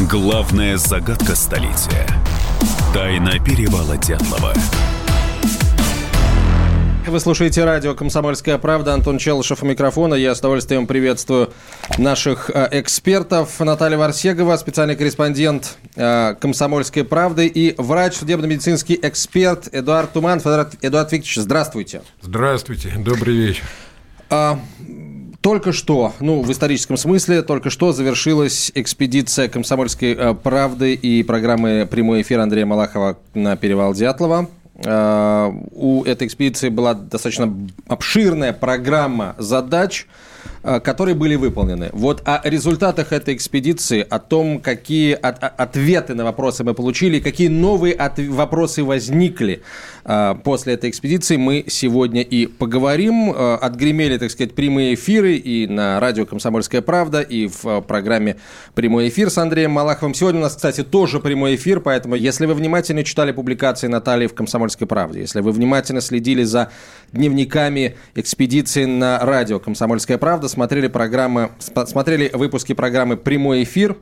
[0.00, 2.04] Главная загадка столетия.
[2.92, 4.52] Тайна перевала Дятлова.
[7.06, 8.92] Вы слушаете радио «Комсомольская правда».
[8.92, 10.14] Антон Челышев у микрофона.
[10.14, 11.52] Я с удовольствием приветствую
[11.96, 13.60] наших э, экспертов.
[13.60, 20.40] Наталья Варсегова, специальный корреспондент э, «Комсомольской правды» и врач, судебно-медицинский эксперт Эдуард Туман.
[20.40, 20.72] Эдуард
[21.12, 22.02] Викторович, здравствуйте.
[22.20, 23.62] Здравствуйте, добрый вечер.
[24.28, 24.58] А,
[25.44, 31.86] только что, ну, в историческом смысле, только что завершилась экспедиция «Комсомольской э, правды» и программы
[31.90, 34.48] «Прямой эфир» Андрея Малахова на перевал Дятлова.
[34.76, 37.54] Э, у этой экспедиции была достаточно
[37.88, 40.06] обширная программа задач–
[40.66, 41.90] Э, которые были выполнены.
[41.92, 47.48] Вот о результатах этой экспедиции, о том, какие от, ответы на вопросы мы получили, какие
[47.48, 47.94] новые
[48.30, 49.62] вопросы возникли
[50.44, 53.32] после этой экспедиции, мы сегодня и поговорим.
[53.32, 58.36] Э, отгремели, так сказать, прямые эфиры и на радио «Комсомольская правда», и в программе
[58.74, 60.14] «Прямой эфир» с Андреем Малаховым.
[60.14, 64.34] Сегодня у нас, кстати, тоже прямой эфир, поэтому если вы внимательно читали публикации Натальи в
[64.34, 66.70] «Комсомольской правде», если вы внимательно следили за
[67.12, 71.50] дневниками экспедиции на радио «Комсомольская правда», смотрели программы,
[71.86, 73.96] смотрели выпуски программы «Прямой эфир»,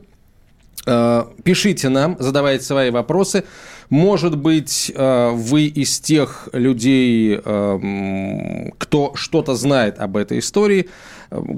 [1.44, 3.44] Пишите нам, задавайте свои вопросы.
[3.90, 10.88] Может быть, э, вы из тех людей, э, кто что-то знает об этой истории.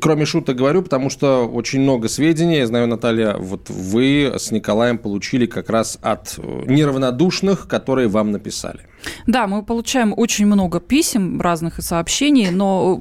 [0.00, 2.58] Кроме шуток говорю, потому что очень много сведений.
[2.58, 8.81] Я знаю, Наталья, вот вы с Николаем получили как раз от неравнодушных, которые вам написали.
[9.27, 12.98] Да, мы получаем очень много писем разных и сообщений, но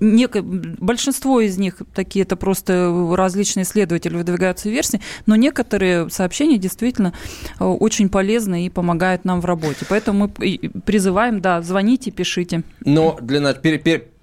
[0.00, 0.36] нек...
[0.42, 7.12] большинство из них такие это просто различные исследователи выдвигаются версии, но некоторые сообщения действительно
[7.58, 9.84] э, очень полезны и помогают нам в работе.
[9.88, 12.62] Поэтому мы призываем, да, звоните, пишите.
[12.80, 13.40] Но для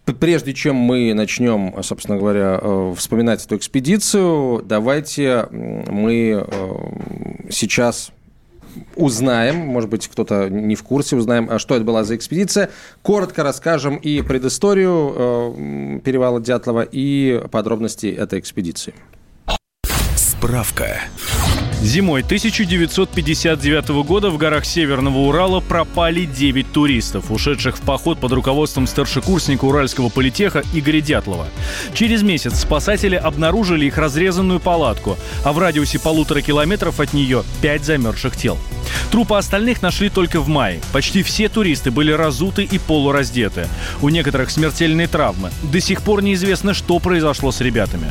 [0.05, 6.73] Прежде чем мы начнем, собственно говоря, э, вспоминать эту экспедицию, давайте мы э,
[7.49, 8.11] сейчас
[8.95, 12.69] узнаем, может быть, кто-то не в курсе, узнаем, а что это была за экспедиция.
[13.01, 18.93] Коротко расскажем и предысторию э, перевала Дятлова, и подробности этой экспедиции.
[20.15, 20.99] Справка.
[21.83, 28.87] Зимой 1959 года в горах Северного Урала пропали 9 туристов, ушедших в поход под руководством
[28.87, 31.45] старшекурсника Уральского политеха Игоря Дятлова.
[31.93, 37.83] Через месяц спасатели обнаружили их разрезанную палатку, а в радиусе полутора километров от нее 5
[37.83, 38.57] замерзших тел.
[39.11, 40.79] Трупы остальных нашли только в мае.
[40.93, 43.67] Почти все туристы были разуты и полураздеты.
[44.01, 45.51] У некоторых смертельные травмы.
[45.63, 48.09] До сих пор неизвестно, что произошло с ребятами.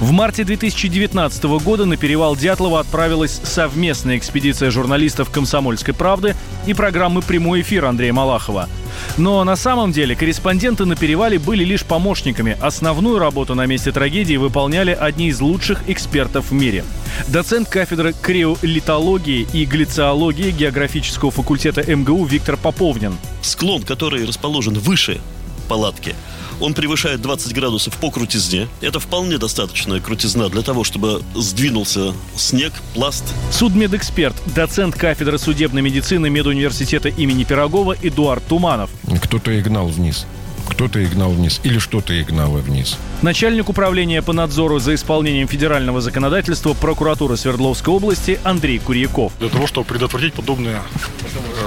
[0.00, 6.34] В марте 2019 года на перевал Дятлова отправилась совместная экспедиция журналистов «Комсомольской правды»
[6.66, 8.68] и программы «Прямой эфир» Андрея Малахова.
[9.16, 12.56] Но на самом деле корреспонденты на перевале были лишь помощниками.
[12.60, 16.84] Основную работу на месте трагедии выполняли одни из лучших экспертов в мире.
[17.28, 23.16] Доцент кафедры криолитологии и глициологии географического факультета МГУ Виктор Поповнин.
[23.42, 25.20] Склон, который расположен выше
[25.68, 26.14] палатки,
[26.62, 28.68] он превышает 20 градусов по крутизне.
[28.80, 33.24] Это вполне достаточная крутизна для того, чтобы сдвинулся снег, пласт.
[33.50, 38.90] Судмедэксперт, доцент кафедры судебной медицины медуниверситета имени Пирогова Эдуард Туманов.
[39.22, 40.26] Кто-то и гнал вниз
[40.68, 42.98] кто-то и гнал вниз, или что-то и гнало вниз.
[43.22, 49.32] Начальник управления по надзору за исполнением федерального законодательства прокуратуры Свердловской области Андрей Курьяков.
[49.38, 50.80] Для того, чтобы предотвратить подобные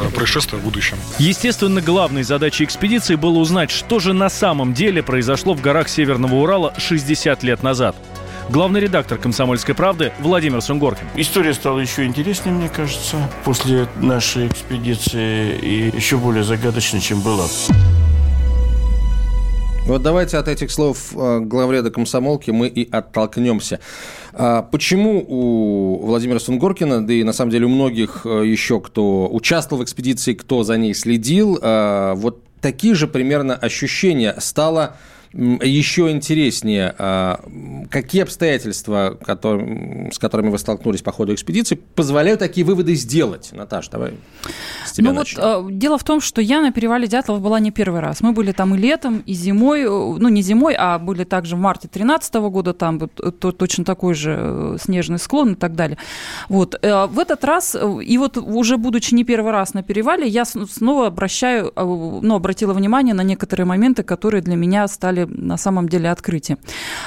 [0.04, 0.98] э, происшествия в будущем.
[1.20, 6.36] Естественно, главной задачей экспедиции было узнать, что же на самом деле произошло в горах Северного
[6.36, 7.96] Урала 60 лет назад.
[8.50, 11.08] Главный редактор «Комсомольской правды» Владимир Сунгоркин.
[11.16, 17.48] История стала еще интереснее, мне кажется, после нашей экспедиции и еще более загадочной, чем была.
[19.86, 23.80] Вот давайте от этих слов э, главреда комсомолки мы и оттолкнемся.
[24.34, 29.30] А почему у Владимира Сунгоркина, да и на самом деле у многих э, еще, кто
[29.32, 34.98] участвовал в экспедиции, кто за ней следил, э, вот такие же примерно ощущения стало
[35.36, 37.42] еще интереснее, а,
[37.90, 43.50] какие обстоятельства, с которыми вы столкнулись по ходу экспедиции, позволяют такие выводы сделать?
[43.52, 44.14] Наташа, давай
[44.86, 45.64] с тебя ну начнем.
[45.64, 48.22] вот, дело в том, что я на перевале Дятлова была не первый раз.
[48.22, 51.60] Мы были там и летом, и зимой, э, ну не зимой, а были также в
[51.60, 55.98] марте 2013 года, там э, то, точно такой же э, снежный склон и так далее.
[56.48, 56.76] Вот.
[56.82, 61.74] В этот раз, и вот уже будучи не первый раз на перевале, я снова обращаю,
[61.76, 66.58] ну, обратила внимание на некоторые моменты, которые для меня стали на самом деле открытие.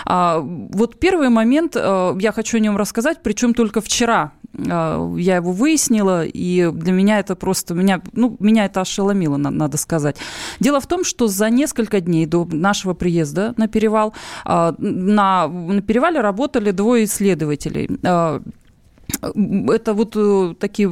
[0.05, 5.37] А, вот первый момент, э, я хочу о нем рассказать, причем только вчера э, я
[5.37, 10.17] его выяснила, и для меня это просто, меня, ну, меня это ошеломило, надо сказать.
[10.61, 15.83] Дело в том, что за несколько дней до нашего приезда на перевал, э, на, на
[15.83, 17.89] перевале работали двое исследователей
[19.23, 20.91] это вот э, такие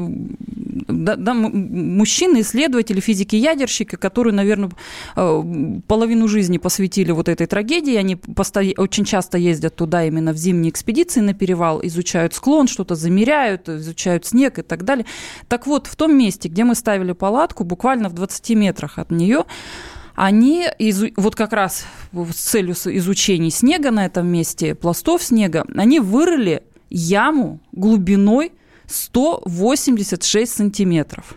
[0.88, 4.70] да, да, мужчины, исследователи, физики-ядерщики, которые, наверное,
[5.16, 5.42] э,
[5.86, 7.94] половину жизни посвятили вот этой трагедии.
[7.94, 8.18] Они
[8.76, 14.26] очень часто ездят туда именно в зимние экспедиции на перевал, изучают склон, что-то замеряют, изучают
[14.26, 15.06] снег и так далее.
[15.48, 19.44] Так вот, в том месте, где мы ставили палатку, буквально в 20 метрах от нее,
[20.14, 20.66] они
[21.16, 27.60] вот как раз с целью изучения снега на этом месте, пластов снега, они вырыли яму
[27.72, 28.52] глубиной
[28.86, 31.36] 186 сантиметров.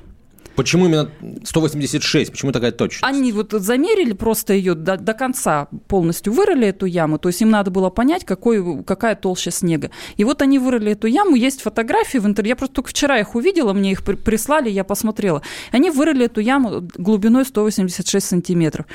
[0.60, 1.10] Почему именно
[1.46, 2.32] 186?
[2.32, 3.02] Почему такая точность?
[3.02, 7.18] Они вот замерили просто ее до, до конца, полностью вырыли эту яму.
[7.18, 9.90] То есть им надо было понять, какой, какая толща снега.
[10.18, 11.36] И вот они вырыли эту яму.
[11.36, 12.50] Есть фотографии в интернете.
[12.50, 15.44] Я просто только вчера их увидела, мне их прислали, я посмотрела.
[15.72, 18.86] Они вырыли эту яму глубиной 186 сантиметров.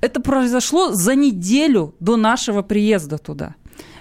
[0.00, 3.54] Это произошло за неделю до нашего приезда туда.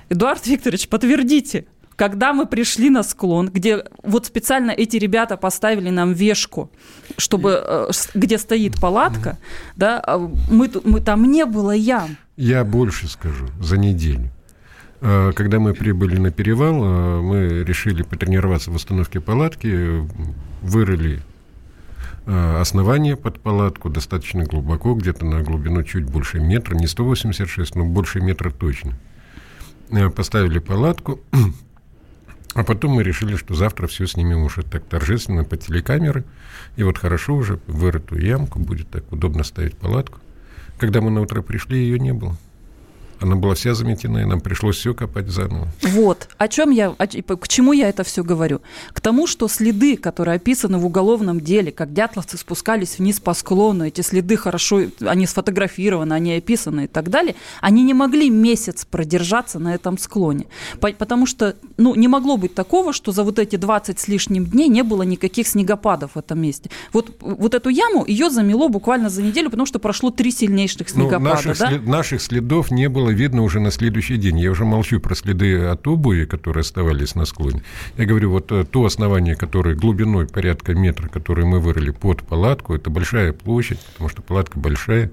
[0.09, 1.65] Эдуард Викторович, подтвердите,
[1.99, 6.71] когда мы пришли на склон, где вот специально эти ребята поставили нам вешку,
[7.17, 9.37] чтобы э, где стоит палатка,
[9.75, 12.17] да, а мы, мы там не было ям.
[12.37, 14.31] Я больше скажу, за неделю.
[15.01, 20.07] Э, когда мы прибыли на перевал, э, мы решили потренироваться в установке палатки,
[20.61, 21.19] вырыли
[22.25, 28.19] основание под палатку достаточно глубоко, где-то на глубину чуть больше метра, не 186, но больше
[28.21, 28.93] метра точно.
[29.91, 31.19] Э, поставили палатку,
[32.53, 36.25] а потом мы решили, что завтра все снимем уже так торжественно по телекамеры.
[36.75, 40.19] И вот хорошо уже вырытую ямку, будет так удобно ставить палатку.
[40.77, 42.37] Когда мы на утро пришли, ее не было.
[43.21, 45.67] Она была вся заметена, и нам пришлось все копать заново.
[45.81, 46.29] Вот.
[46.37, 48.61] О чем я, о, к чему я это все говорю?
[48.93, 53.85] К тому, что следы, которые описаны в уголовном деле, как дятловцы спускались вниз по склону,
[53.85, 59.59] эти следы хорошо, они сфотографированы, они описаны и так далее, они не могли месяц продержаться
[59.59, 60.47] на этом склоне.
[60.79, 64.69] Потому что, ну, не могло быть такого, что за вот эти 20 с лишним дней
[64.69, 66.69] не было никаких снегопадов в этом месте.
[66.93, 70.93] Вот, вот эту яму, ее замело буквально за неделю, потому что прошло три сильнейших ну,
[70.93, 71.19] снегопада.
[71.19, 71.67] Ну, наших, да?
[71.67, 74.39] след, наших следов не было было видно уже на следующий день.
[74.39, 77.63] Я уже молчу про следы от обуви, которые оставались на склоне.
[77.97, 82.75] Я говорю, вот э, то основание, которое глубиной порядка метра, которое мы вырыли под палатку,
[82.75, 85.11] это большая площадь, потому что палатка большая.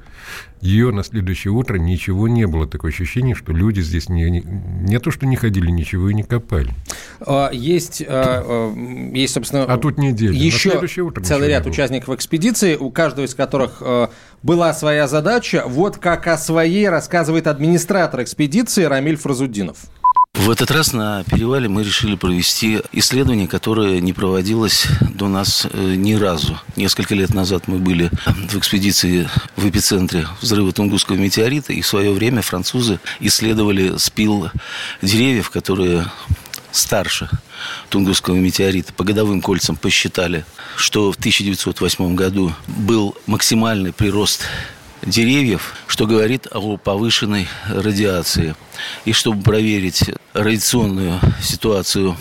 [0.61, 2.67] Ее на следующее утро ничего не было.
[2.67, 6.23] Такое ощущение, что люди здесь не, не, не то, что не ходили, ничего и не
[6.23, 6.71] копали.
[7.21, 9.65] А, есть, а, а, есть, собственно...
[9.65, 10.33] А тут неделя.
[10.33, 10.81] Еще
[11.23, 13.83] целый ряд участников экспедиции, у каждого из которых
[14.43, 15.65] была своя задача.
[15.67, 19.77] Вот как о своей рассказывает администратор экспедиции Рамиль Фразудинов.
[20.37, 25.95] В этот раз на перевале мы решили провести исследование, которое не проводилось до нас э,
[25.97, 26.61] ни разу.
[26.77, 32.13] Несколько лет назад мы были в экспедиции в эпицентре взрыва Тунгусского метеорита, и в свое
[32.13, 34.51] время французы исследовали спил
[35.01, 36.07] деревьев, которые
[36.71, 37.31] старше
[37.89, 38.93] Тунгусского метеорита.
[38.93, 40.45] По годовым кольцам посчитали,
[40.77, 44.43] что в 1908 году был максимальный прирост
[45.03, 48.55] деревьев, что говорит о повышенной радиации.
[49.05, 52.17] И чтобы проверить радиационную ситуацию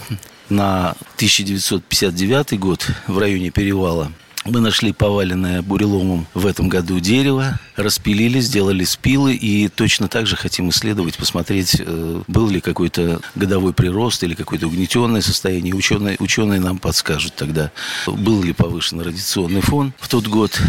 [0.50, 4.12] на 1959 год в районе перевала,
[4.46, 10.36] мы нашли поваленное буреломом в этом году дерево, распилили, сделали спилы и точно так же
[10.36, 15.74] хотим исследовать, посмотреть, э, был ли какой-то годовой прирост или какое-то угнетенное состояние.
[15.74, 17.72] Ученые, ученые нам подскажут тогда,
[18.06, 20.62] был ли повышен радиационный фон в тот год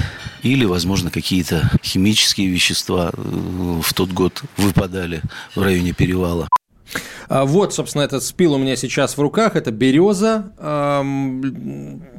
[0.42, 5.22] или, возможно, какие-то химические вещества э, в тот год выпадали
[5.54, 6.48] в районе перевала.
[7.28, 9.56] А, вот, собственно, этот спил у меня сейчас в руках.
[9.56, 10.52] Это береза.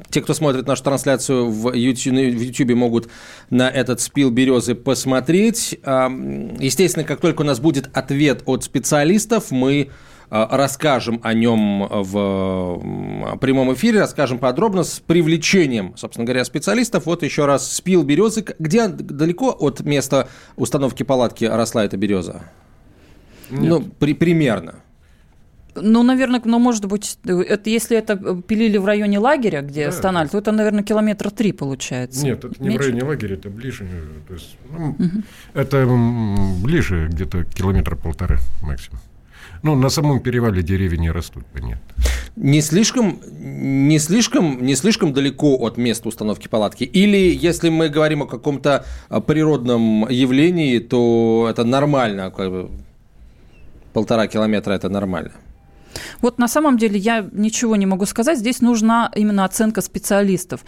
[0.10, 3.10] Те, кто смотрит нашу трансляцию в YouTube, в YouTube могут
[3.50, 5.80] на этот спил березы посмотреть.
[5.84, 9.90] Естественно, как только у нас будет ответ от специалистов, мы
[10.30, 17.06] а, расскажем о нем в прямом эфире, расскажем подробно с привлечением, собственно говоря, специалистов.
[17.06, 18.46] Вот еще раз спил березы.
[18.60, 22.44] Где далеко от места установки палатки росла эта береза?
[23.50, 23.70] Нет.
[23.70, 24.76] Ну, при, примерно.
[25.82, 30.30] Ну, наверное, ну, может быть, это, если это пилили в районе лагеря, где да, Стональ,
[30.30, 32.24] то это, наверное, километра три получается.
[32.26, 32.84] Нет, это не Меньше?
[32.84, 33.88] в районе лагеря, это ближе.
[34.28, 35.24] То есть, ну, угу.
[35.54, 35.86] Это
[36.64, 39.00] ближе, где-то километра полтора максимум.
[39.64, 41.82] Ну, на самом перевале деревья не растут, понятно.
[42.36, 46.84] Не слишком, не слишком, не слишком далеко от места установки палатки?
[46.84, 48.86] Или если мы говорим о каком-то
[49.26, 52.70] природном явлении, то это нормально, как бы
[53.94, 55.32] полтора километра это нормально?
[56.22, 58.40] Вот на самом деле я ничего не могу сказать.
[58.40, 60.62] Здесь нужна именно оценка специалистов.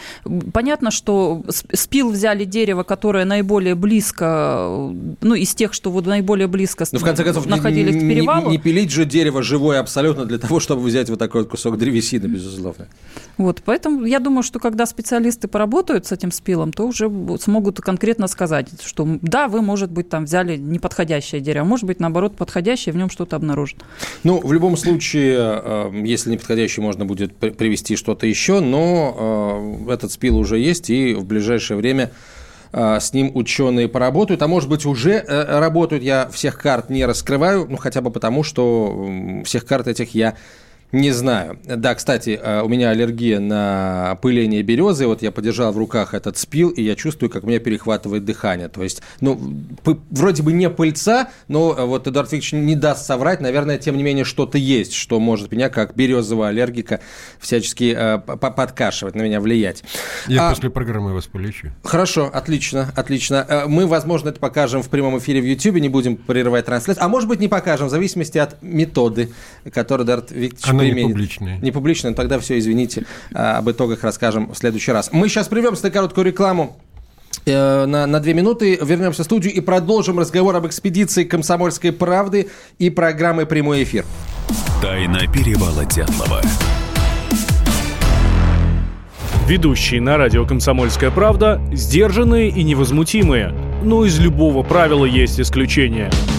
[0.53, 4.67] Понятно, что спил взяли дерево, которое наиболее близко,
[5.21, 8.49] ну, из тех, что вот наиболее близко ну, в конце концов, находились не, к перевалу.
[8.49, 11.77] Не, не пилить же дерево живое абсолютно для того, чтобы взять вот такой вот кусок
[11.77, 12.87] древесины, безусловно.
[13.39, 18.27] Вот, поэтому я думаю, что когда специалисты поработают с этим спилом, то уже смогут конкретно
[18.27, 22.97] сказать, что да, вы, может быть, там взяли неподходящее дерево, может быть, наоборот, подходящее, в
[22.97, 23.77] нем что-то обнаружат.
[24.25, 30.11] Ну, в любом случае, э, если неподходящее, можно будет привести что-то еще, но э, этот
[30.11, 32.11] спил уже есть, и в ближайшее время
[32.73, 36.03] э, с ним ученые поработают, а может быть уже работают.
[36.03, 39.09] Я всех карт не раскрываю, ну хотя бы потому, что
[39.45, 40.35] всех карт этих я
[40.91, 41.59] не знаю.
[41.65, 45.05] Да, кстати, э, у меня аллергия на пыление березы.
[45.05, 48.69] Вот я подержал в руках этот спил, и я чувствую, как у меня перехватывает дыхание.
[48.69, 49.39] То есть, ну,
[50.09, 53.39] вроде бы не пыльца, но э, вот Эдуард Викторович не даст соврать.
[53.39, 57.01] Наверное, тем не менее, что-то есть, что может меня, как березового аллергика,
[57.39, 59.83] всячески э, подкашивать, на меня влиять.
[60.27, 61.67] Я а, после программы вас полечу.
[61.83, 63.45] Хорошо, отлично, отлично.
[63.47, 67.03] Э, мы, возможно, это покажем в прямом эфире в YouTube, не будем прерывать трансляцию.
[67.03, 69.29] А может быть, не покажем, в зависимости от методы,
[69.71, 71.59] которую Эдуард Викторович она не публичная.
[71.59, 75.09] Не публичная, тогда все, извините, а, об итогах расскажем в следующий раз.
[75.11, 76.77] Мы сейчас прервемся на короткую рекламу
[77.45, 78.79] э, на, на две минуты.
[78.81, 84.05] Вернемся в студию и продолжим разговор об экспедиции «Комсомольской правды» и программы «Прямой эфир».
[84.81, 86.41] Тайна перевала Дятлова.
[89.47, 93.53] Ведущие на радио «Комсомольская правда» сдержанные и невозмутимые.
[93.83, 96.11] Но из любого правила есть исключение–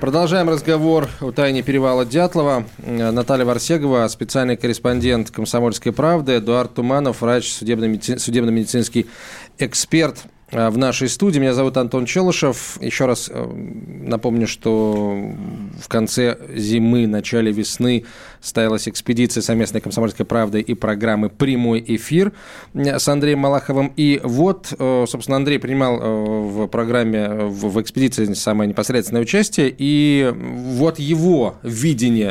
[0.00, 2.64] Продолжаем разговор о тайне перевала Дятлова.
[2.78, 9.06] Э, Наталья Варсегова, специальный корреспондент «Комсомольской правды», Эдуард Туманов, врач, судебно-медицинский
[9.58, 10.18] эксперт–
[10.50, 11.38] в нашей студии.
[11.38, 12.78] Меня зовут Антон Челышев.
[12.80, 15.14] Еще раз э, напомню, что
[15.80, 18.04] в конце зимы, начале весны
[18.40, 22.32] состоялась экспедиция совместной комсомольской правды и программы «Прямой эфир»
[22.74, 23.92] с Андреем Малаховым.
[23.96, 29.74] И вот, э, собственно, Андрей принимал в программе, в экспедиции самое непосредственное участие.
[29.76, 32.30] И вот его видение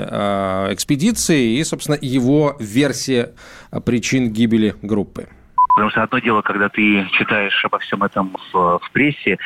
[0.73, 3.33] экспедиции и, собственно, его версия
[3.85, 5.27] причин гибели группы.
[5.77, 9.37] Потому что одно дело, когда ты читаешь обо всем этом в, в прессе,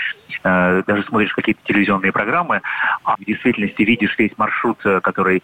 [0.46, 2.62] э, даже смотришь какие-то телевизионные программы,
[3.04, 5.44] а в действительности видишь весь маршрут, э, который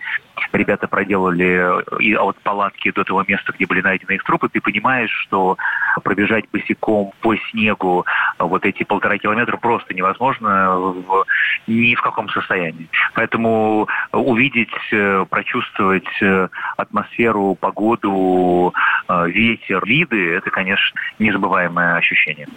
[0.53, 4.61] ребята проделали э, и от палатки до того места, где были найдены их трупы, ты
[4.61, 5.57] понимаешь, что
[6.03, 8.05] пробежать босиком по снегу
[8.39, 11.25] вот эти полтора километра просто невозможно в,
[11.67, 12.89] ни в каком состоянии.
[13.13, 16.07] Поэтому увидеть, э, прочувствовать
[16.77, 18.73] атмосферу, погоду,
[19.09, 22.47] ветер, виды, это, конечно, незабываемое ощущение.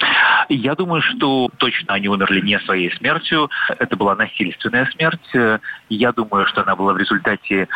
[0.49, 3.51] Я думаю, что точно они умерли не своей смертью.
[3.79, 5.61] Это была насильственная смерть.
[5.89, 7.69] Я думаю, что она была в результате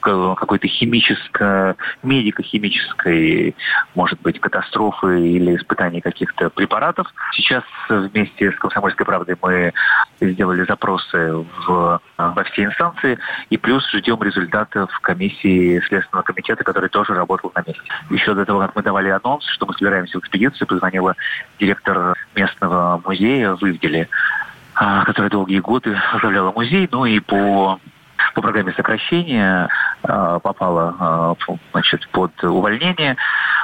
[0.00, 3.54] какой-то химической, медико-химической,
[3.94, 7.06] может быть, катастрофы или испытаний каких-то препаратов.
[7.32, 9.72] Сейчас вместе с «Комсомольской правдой» мы
[10.20, 11.32] сделали запросы
[11.66, 13.18] в, во все инстанции
[13.50, 17.82] и плюс ждем результатов комиссии Следственного комитета, который тоже работал на месте.
[18.10, 21.14] Еще до того, как мы давали анонс, что мы собираемся в экспедицию, позвонила
[21.58, 24.08] директор местного музея в Ивделе,
[24.74, 27.78] а, которая долгие годы возглавляла музей, ну и по
[28.34, 29.68] по программе сокращения
[30.02, 33.16] э, попала э, значит, под увольнение.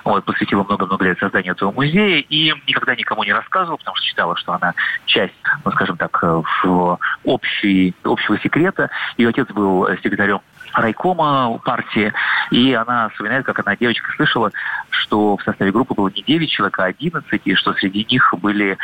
[0.04, 4.36] Вот, посвятила много-много лет созданию этого музея и никогда никому не рассказывала, потому что считала,
[4.36, 4.74] что она
[5.04, 5.34] часть,
[5.64, 8.90] ну, скажем так, в общий, общего секрета.
[9.18, 10.40] Ее отец был секретарем
[10.72, 12.12] райкома партии,
[12.50, 14.52] и она вспоминает, как она девочка слышала,
[14.90, 18.78] что в составе группы было не 9 человек, а 11, и что среди них были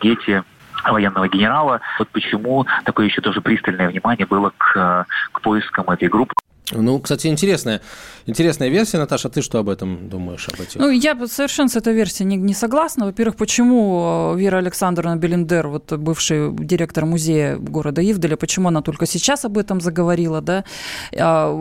[0.00, 0.42] дети
[0.90, 1.80] военного генерала.
[1.98, 6.34] Вот почему такое еще тоже пристальное внимание было к, к поискам этой группы.
[6.70, 7.80] Ну, кстати, интересная,
[8.26, 9.28] интересная версия, Наташа.
[9.28, 10.48] Ты что об этом думаешь?
[10.48, 10.80] Об этих?
[10.80, 13.04] Ну, я совершенно с этой версией не, не согласна.
[13.06, 19.06] Во-первых, почему э, Вера Александровна Белендер, вот бывший директор музея города Ивделя, почему она только
[19.06, 20.64] сейчас об этом заговорила, да?
[21.18, 21.52] А,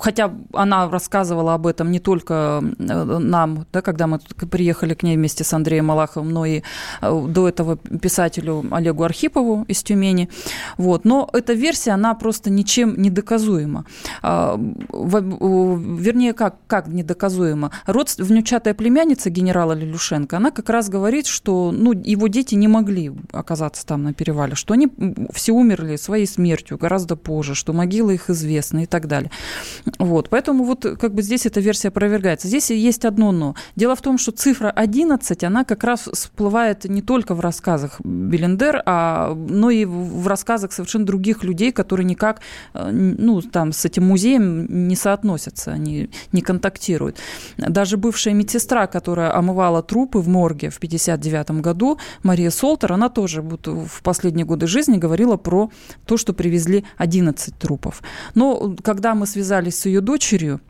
[0.00, 5.16] хотя она рассказывала об этом не только э, нам, да, когда мы приехали к ней
[5.16, 6.62] вместе с Андреем Малаховым, но и
[7.02, 10.28] э, до этого писателю Олегу Архипову из Тюмени.
[10.78, 11.04] Вот.
[11.04, 13.84] Но эта версия, она просто ничем не доказуема.
[14.22, 17.70] А, вернее, как, как недоказуемо.
[17.86, 18.20] Родств...
[18.20, 23.86] Внучатая племянница генерала Лилюшенко, она как раз говорит, что ну, его дети не могли оказаться
[23.86, 24.88] там на перевале, что они
[25.32, 29.30] все умерли своей смертью гораздо позже, что могила их известна и так далее.
[29.98, 30.28] Вот.
[30.28, 32.48] Поэтому вот как бы здесь эта версия опровергается.
[32.48, 33.54] Здесь есть одно но.
[33.76, 38.82] Дело в том, что цифра 11, она как раз всплывает не только в рассказах Белендер,
[38.84, 42.40] а, но и в рассказах совершенно других людей, которые никак
[42.74, 47.16] э, ну, там, с этим музеем не соотносятся, они не контактируют.
[47.56, 53.42] Даже бывшая медсестра, которая омывала трупы в морге в 1959 году, Мария Солтер, она тоже
[53.42, 55.70] вот в последние годы жизни говорила про
[56.06, 58.02] то, что привезли 11 трупов.
[58.34, 60.60] Но когда мы связались с ее дочерью,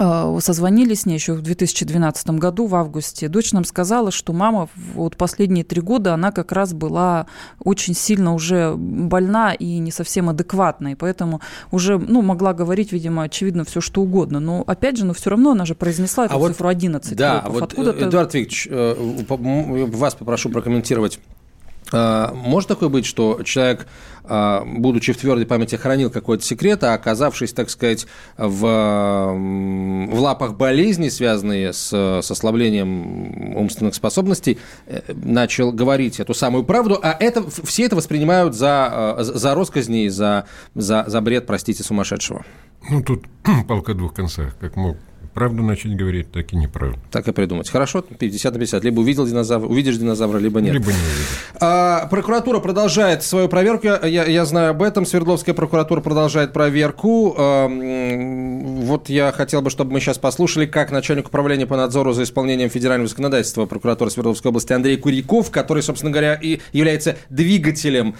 [0.00, 3.28] созвонились с ней еще в 2012 году, в августе.
[3.28, 7.26] Дочь нам сказала, что мама вот последние три года, она как раз была
[7.62, 11.40] очень сильно уже больна и не совсем адекватна, и поэтому
[11.70, 14.40] уже, ну, могла говорить, видимо, очевидно, все что угодно.
[14.40, 17.16] Но, опять же, но все равно она же произнесла эту а цифру 11.
[17.16, 18.08] Да, вот, Откуда-то...
[18.08, 21.39] Эдуард Викторович, э, вас попрошу прокомментировать а,
[21.92, 23.86] может такое быть, что человек,
[24.24, 28.06] а, будучи в твердой памяти, хранил какой-то секрет, а оказавшись, так сказать,
[28.36, 36.64] в, в лапах болезни, связанные с, с ослаблением умственных способностей, э, начал говорить эту самую
[36.64, 41.82] правду, а это, все это воспринимают за, а, за росказни, за, за, за бред, простите,
[41.82, 42.44] сумасшедшего?
[42.88, 43.24] Ну, тут
[43.68, 44.96] палка двух концах, как мог
[45.32, 46.98] правду начать говорить, так и неправду.
[47.10, 47.70] Так и придумать.
[47.70, 48.84] Хорошо, 50 на 50.
[48.84, 50.74] Либо увидел динозавра, увидишь динозавра, либо нет.
[50.74, 51.44] Либо не увидишь.
[51.60, 53.86] А, прокуратура продолжает свою проверку.
[53.86, 55.06] Я, я знаю об этом.
[55.06, 57.34] Свердловская прокуратура продолжает проверку.
[57.38, 62.24] А, вот я хотел бы, чтобы мы сейчас послушали, как начальник управления по надзору за
[62.24, 68.16] исполнением федерального законодательства прокуратуры Свердловской области Андрей Куряков, который, собственно говоря, и является двигателем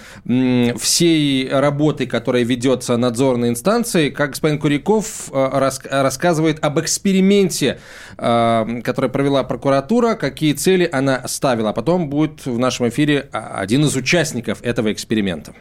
[0.77, 7.79] всей работы, которая ведется надзорной инстанцией, как господин Куряков а, рассказывает об эксперименте эксперименте,
[8.17, 11.69] э, который провела прокуратура, какие цели она ставила.
[11.69, 15.53] А потом будет в нашем эфире один из участников этого эксперимента.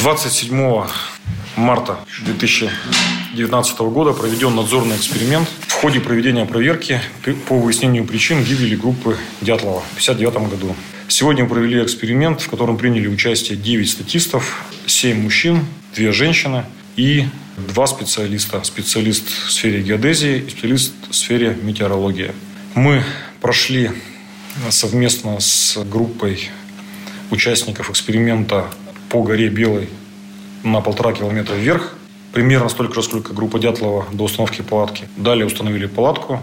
[0.00, 0.84] 27
[1.56, 7.00] марта 2019 года проведен надзорный эксперимент в ходе проведения проверки
[7.48, 10.76] по выяснению причин гибели группы Дятлова в 1959 году.
[11.08, 15.64] Сегодня провели эксперимент, в котором приняли участие 9 статистов, 7 мужчин,
[15.96, 16.64] 2 женщины
[16.96, 18.62] и два специалиста.
[18.64, 22.32] Специалист в сфере геодезии и специалист в сфере метеорологии.
[22.74, 23.02] Мы
[23.40, 23.90] прошли
[24.70, 26.50] совместно с группой
[27.30, 28.66] участников эксперимента
[29.08, 29.88] по горе Белой
[30.62, 31.94] на полтора километра вверх.
[32.32, 35.08] Примерно столько же, сколько группа Дятлова до установки палатки.
[35.16, 36.42] Далее установили палатку,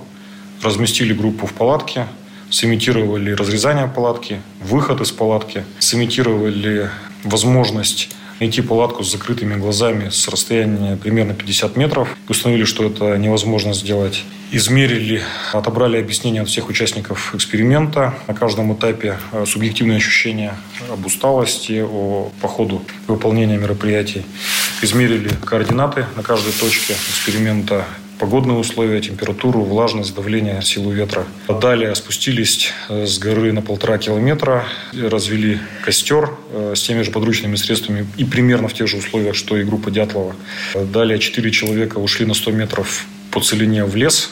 [0.62, 2.08] разместили группу в палатке,
[2.50, 6.90] сымитировали разрезание палатки, выход из палатки, сымитировали
[7.24, 8.10] возможность
[8.44, 12.10] найти палатку с закрытыми глазами с расстояния примерно 50 метров.
[12.28, 14.26] Установили, что это невозможно сделать.
[14.52, 15.22] Измерили,
[15.54, 18.14] отобрали объяснения от всех участников эксперимента.
[18.28, 20.56] На каждом этапе э, субъективные ощущения
[20.92, 24.26] об усталости, о, по ходу выполнения мероприятий.
[24.82, 27.86] Измерили координаты на каждой точке эксперимента
[28.24, 31.26] погодные условия, температуру, влажность, давление, силу ветра.
[31.62, 37.58] Далее спустились э, с горы на полтора километра, развели костер э, с теми же подручными
[37.58, 40.38] средствами и примерно в тех же условиях, что и группа Дятлова.
[40.74, 44.30] Далее четыре человека ушли на 100 метров по целине в лес,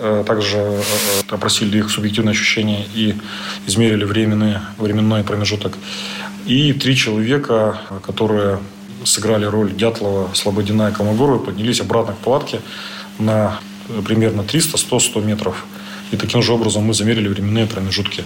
[0.00, 0.80] э, также
[1.28, 3.14] опросили их субъективные ощущения и
[3.66, 5.76] измерили временный, временной промежуток.
[6.46, 8.60] И три человека, которые
[9.04, 12.60] сыграли роль Дятлова, Слободина и Комогорова, поднялись обратно к палатке,
[13.18, 13.60] на
[14.06, 15.66] примерно 300, 100, 100 метров.
[16.12, 18.24] И таким же образом мы замерили временные промежутки.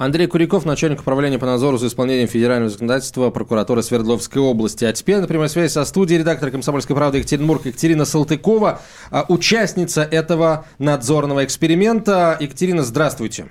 [0.00, 4.82] Андрей Куряков, начальник управления по надзору за исполнением федерального законодательства прокуратуры Свердловской области.
[4.86, 10.02] А теперь на прямой связи со студией редактор «Комсомольской правды» Екатеринбург Екатерина Салтыкова, а, участница
[10.02, 12.34] этого надзорного эксперимента.
[12.40, 13.48] Екатерина, здравствуйте.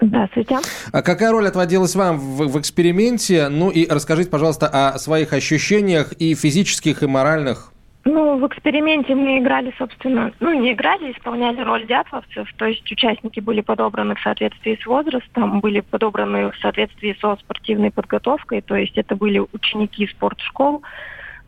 [0.00, 0.58] Здравствуйте.
[0.92, 3.48] А какая роль отводилась вам в, в эксперименте?
[3.48, 7.72] Ну и расскажите, пожалуйста, о своих ощущениях и физических, и моральных.
[8.04, 13.40] Ну, в эксперименте мы играли, собственно, ну, не играли, исполняли роль дятловцев, то есть участники
[13.40, 18.98] были подобраны в соответствии с возрастом, были подобраны в соответствии со спортивной подготовкой, то есть
[18.98, 20.82] это были ученики спортшкол,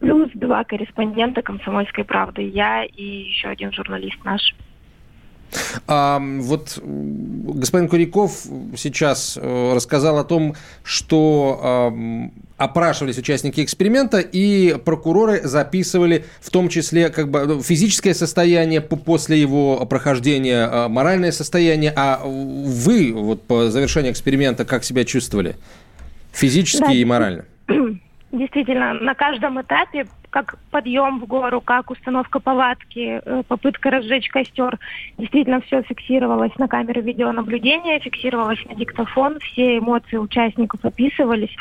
[0.01, 4.55] плюс два корреспондента «Комсомольской правды», я и еще один журналист наш.
[5.87, 8.45] А, вот господин Куряков
[8.77, 11.91] сейчас э, рассказал о том, что
[12.57, 19.41] опрашивались участники эксперимента, и прокуроры записывали в том числе как бы ну, физическое состояние после
[19.41, 21.93] его прохождения, а, моральное состояние.
[21.95, 25.57] А вы вот по завершении эксперимента как себя чувствовали?
[26.33, 26.93] Физически да.
[26.93, 27.45] и морально?
[28.37, 34.79] действительно на каждом этапе, как подъем в гору, как установка палатки, э, попытка разжечь костер,
[35.17, 41.55] действительно все фиксировалось на камеры видеонаблюдения, фиксировалось на диктофон, все эмоции участников описывались.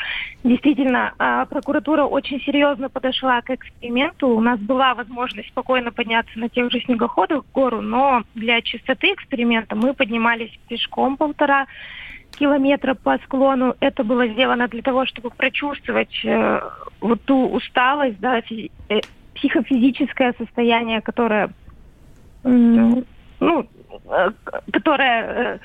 [0.44, 4.28] Действительно, а, прокуратура очень серьезно подошла к эксперименту.
[4.28, 9.12] У нас была возможность спокойно подняться на тех же снегоходах в гору, но для чистоты
[9.12, 11.66] эксперимента мы поднимались пешком полтора
[12.38, 13.74] километра по склону.
[13.80, 16.60] Это было сделано для того, чтобы прочувствовать э,
[17.00, 19.00] вот ту усталость, да, физи- э,
[19.34, 21.50] психофизическое состояние, которое,
[22.44, 23.02] э,
[23.40, 23.66] ну,
[24.10, 24.30] э,
[24.72, 25.58] которое э,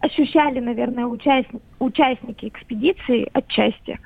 [0.00, 3.98] ощущали, наверное, участни- участники экспедиции отчасти.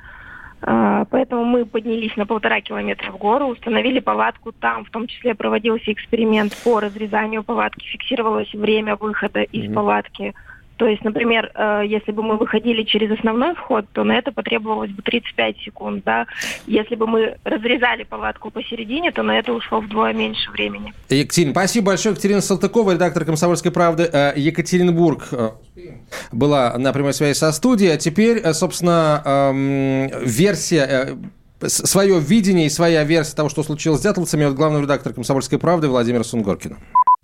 [0.63, 5.35] Uh, поэтому мы поднялись на полтора километра в гору, установили палатку там, в том числе
[5.35, 9.75] проводился эксперимент по разрезанию палатки, фиксировалось время выхода из mm-hmm.
[9.75, 10.35] палатки.
[10.77, 14.91] То есть, например, э, если бы мы выходили через основной вход, то на это потребовалось
[14.91, 16.27] бы 35 секунд, да.
[16.67, 20.93] Если бы мы разрезали палатку посередине, то на это ушло вдвое меньше времени.
[21.09, 22.13] Екатерина, спасибо большое.
[22.13, 25.51] Екатерина Салтыкова, редактор «Комсомольской правды» э, Екатеринбург э,
[26.33, 27.95] была на прямой связи со студией.
[27.95, 31.17] А теперь, собственно, эм, версия
[31.67, 35.89] свое видение и своя версия того, что случилось с дятловцами от главного редактора «Комсомольской правды»
[35.89, 36.77] Владимира Сунгоркина.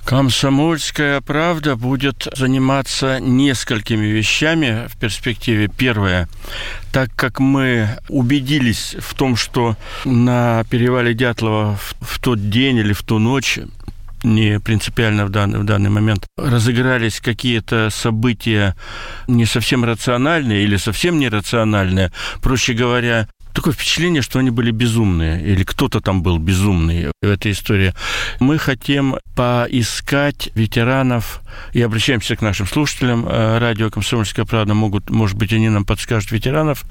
[0.05, 5.69] Комсомольская правда будет заниматься несколькими вещами в перспективе.
[5.69, 6.29] Первое,
[6.93, 12.93] так как мы убедились в том, что на перевале Дятлова в, в тот день или
[12.93, 13.59] в ту ночь
[14.25, 18.77] не принципиально в данный, в данный момент, разыгрались какие-то события
[19.27, 25.65] не совсем рациональные или совсем нерациональные, проще говоря, такое впечатление, что они были безумные, или
[25.65, 27.95] кто-то там был безумный в этой истории.
[28.41, 31.42] Мы хотим поискать ветеранов,
[31.73, 33.27] и обращаемся к нашим слушателям.
[33.29, 36.85] Э, радио «Комсомольская правда» могут, может быть, они нам подскажут ветеранов,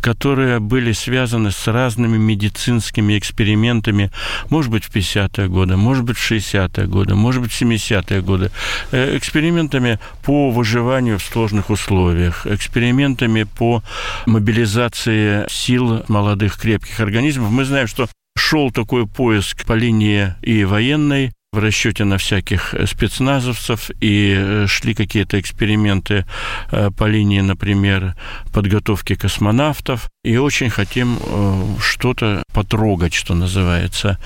[0.00, 4.10] которые были связаны с разными медицинскими экспериментами,
[4.50, 8.50] может быть, в 50-е годы, может быть, в 60-е годы, может быть, в 70-е годы,
[8.92, 13.82] э, экспериментами по выживанию в сложных условиях, экспериментами по
[14.26, 17.50] мобилизации сил молодых крепких организмов.
[17.50, 23.90] Мы знаем, что шел такой поиск по линии и военной, в расчете на всяких спецназовцев,
[24.00, 26.24] и э, шли какие-то эксперименты
[26.70, 28.14] э, по линии, например,
[28.52, 34.18] подготовки космонавтов, и очень хотим э, что-то потрогать, что называется.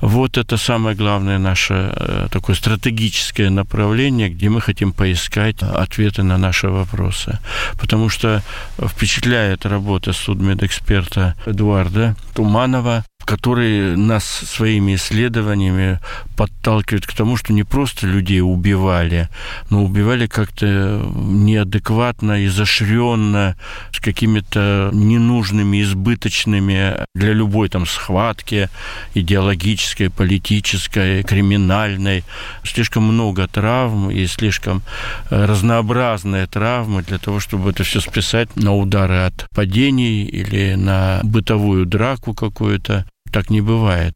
[0.00, 6.68] Вот это самое главное наше такое стратегическое направление, где мы хотим поискать ответы на наши
[6.68, 7.38] вопросы.
[7.80, 8.42] Потому что
[8.78, 16.00] впечатляет работа судмедэксперта Эдуарда Туманова, который нас своими исследованиями
[16.36, 19.28] подталкивает к тому, что не просто людей убивали,
[19.70, 23.56] но убивали как-то неадекватно, изощренно,
[23.92, 28.68] с какими-то ненужными, избыточными для любой там схватки
[29.14, 32.24] идеологической, политической, криминальной.
[32.64, 34.82] Слишком много травм и слишком
[35.30, 41.86] разнообразные травмы для того, чтобы это все списать на удары от падений или на бытовую
[41.86, 44.14] драку какую-то так не бывает.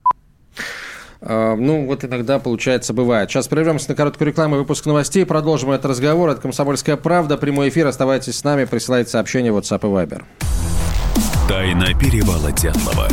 [1.20, 3.28] А, ну, вот иногда, получается, бывает.
[3.28, 5.26] Сейчас прервемся на короткую рекламу и выпуск новостей.
[5.26, 6.30] Продолжим этот разговор.
[6.30, 7.36] Это «Комсомольская правда».
[7.36, 7.88] Прямой эфир.
[7.88, 8.64] Оставайтесь с нами.
[8.64, 10.22] Присылайте сообщения в WhatsApp и Viber.
[11.48, 13.08] Тайна перевала Дятлова.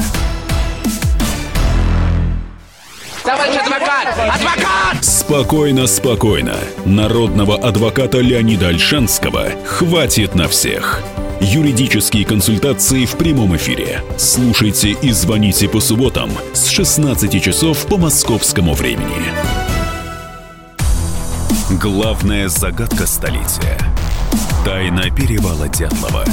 [3.23, 4.07] Товарищ адвокат!
[4.09, 5.03] Адвокат!
[5.03, 6.55] Спокойно, спокойно.
[6.85, 11.01] Народного адвоката Леонида Альшанского хватит на всех.
[11.41, 14.01] Юридические консультации в прямом эфире.
[14.17, 19.33] Слушайте и звоните по субботам с 16 часов по московскому времени.
[21.81, 23.77] Главная загадка столетия.
[24.63, 26.23] Тайна перевала Дятлова.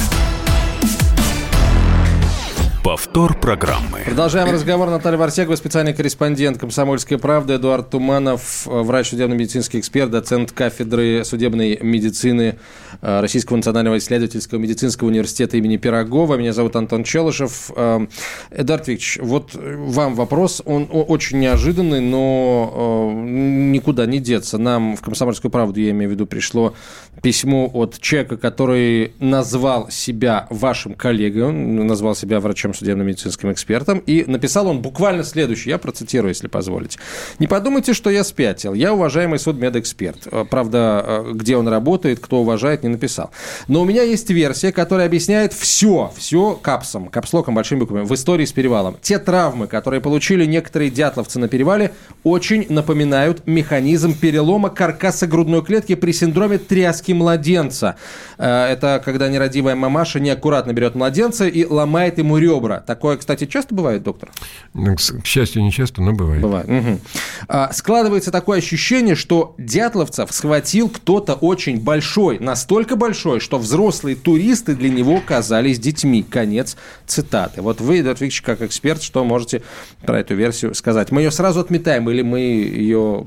[2.83, 4.01] Повтор программы.
[4.05, 4.89] Продолжаем разговор.
[4.89, 12.57] Наталья Варсегова, специальный корреспондент «Комсомольской правды», Эдуард Туманов, врач, судебно-медицинский эксперт, доцент кафедры судебной медицины
[13.01, 16.35] э, Российского национального исследовательского медицинского университета имени Пирогова.
[16.35, 17.71] Меня зовут Антон Челышев.
[17.73, 18.05] Э,
[18.51, 20.61] Эдуард Викторович, вот вам вопрос.
[20.65, 24.57] Он очень неожиданный, но э, никуда не деться.
[24.57, 26.73] Нам в «Комсомольскую правду», я имею в виду, пришло
[27.21, 34.23] письмо от человека, который назвал себя вашим коллегой, он назвал себя врачом судебно-медицинским экспертом, и
[34.25, 36.99] написал он буквально следующее, я процитирую, если позволите.
[37.39, 38.73] «Не подумайте, что я спятил.
[38.73, 40.27] Я уважаемый судмедэксперт.
[40.31, 43.31] Э, правда, э, где он работает, кто уважает, не написал.
[43.67, 48.45] Но у меня есть версия, которая объясняет все, все капсом, капслоком, большими буквами, в истории
[48.45, 48.97] с перевалом.
[49.01, 55.95] Те травмы, которые получили некоторые дятловцы на перевале, очень напоминают механизм перелома каркаса грудной клетки
[55.95, 57.97] при синдроме тряски младенца.
[58.37, 62.79] Э, это когда нерадивая мамаша неаккуратно берет младенца и ломает ему ребра ребра.
[62.79, 64.31] Такое, кстати, часто бывает, доктор?
[64.73, 66.41] Ну, к счастью, не часто, но бывает.
[66.41, 66.67] Бывает.
[66.69, 66.99] Угу.
[67.47, 74.75] А, складывается такое ощущение, что дятловцев схватил кто-то очень большой, настолько большой, что взрослые туристы
[74.75, 76.23] для него казались детьми.
[76.23, 77.61] Конец цитаты.
[77.61, 79.61] Вот вы, Эдуард Викторович, как эксперт, что можете
[80.01, 81.11] про эту версию сказать?
[81.11, 83.25] Мы ее сразу отметаем или мы ее,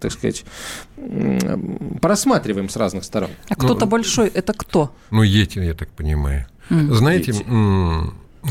[0.00, 0.44] так сказать,
[2.00, 3.30] просматриваем с разных сторон?
[3.48, 4.94] А кто-то ну, большой, это кто?
[5.10, 6.46] Ну, Йети, я так понимаю.
[6.70, 6.94] Mm.
[6.94, 7.44] Знаете, Йети.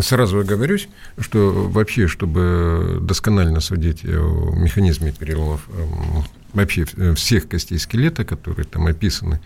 [0.02, 6.24] Сразу оговорюсь, что вообще, чтобы досконально судить о механизме переломов эм,
[6.54, 9.40] вообще всех костей скелета, которые там описаны,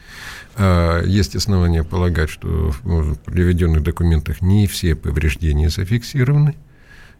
[0.55, 6.55] а, есть основания полагать, что в приведенных документах не все повреждения зафиксированы.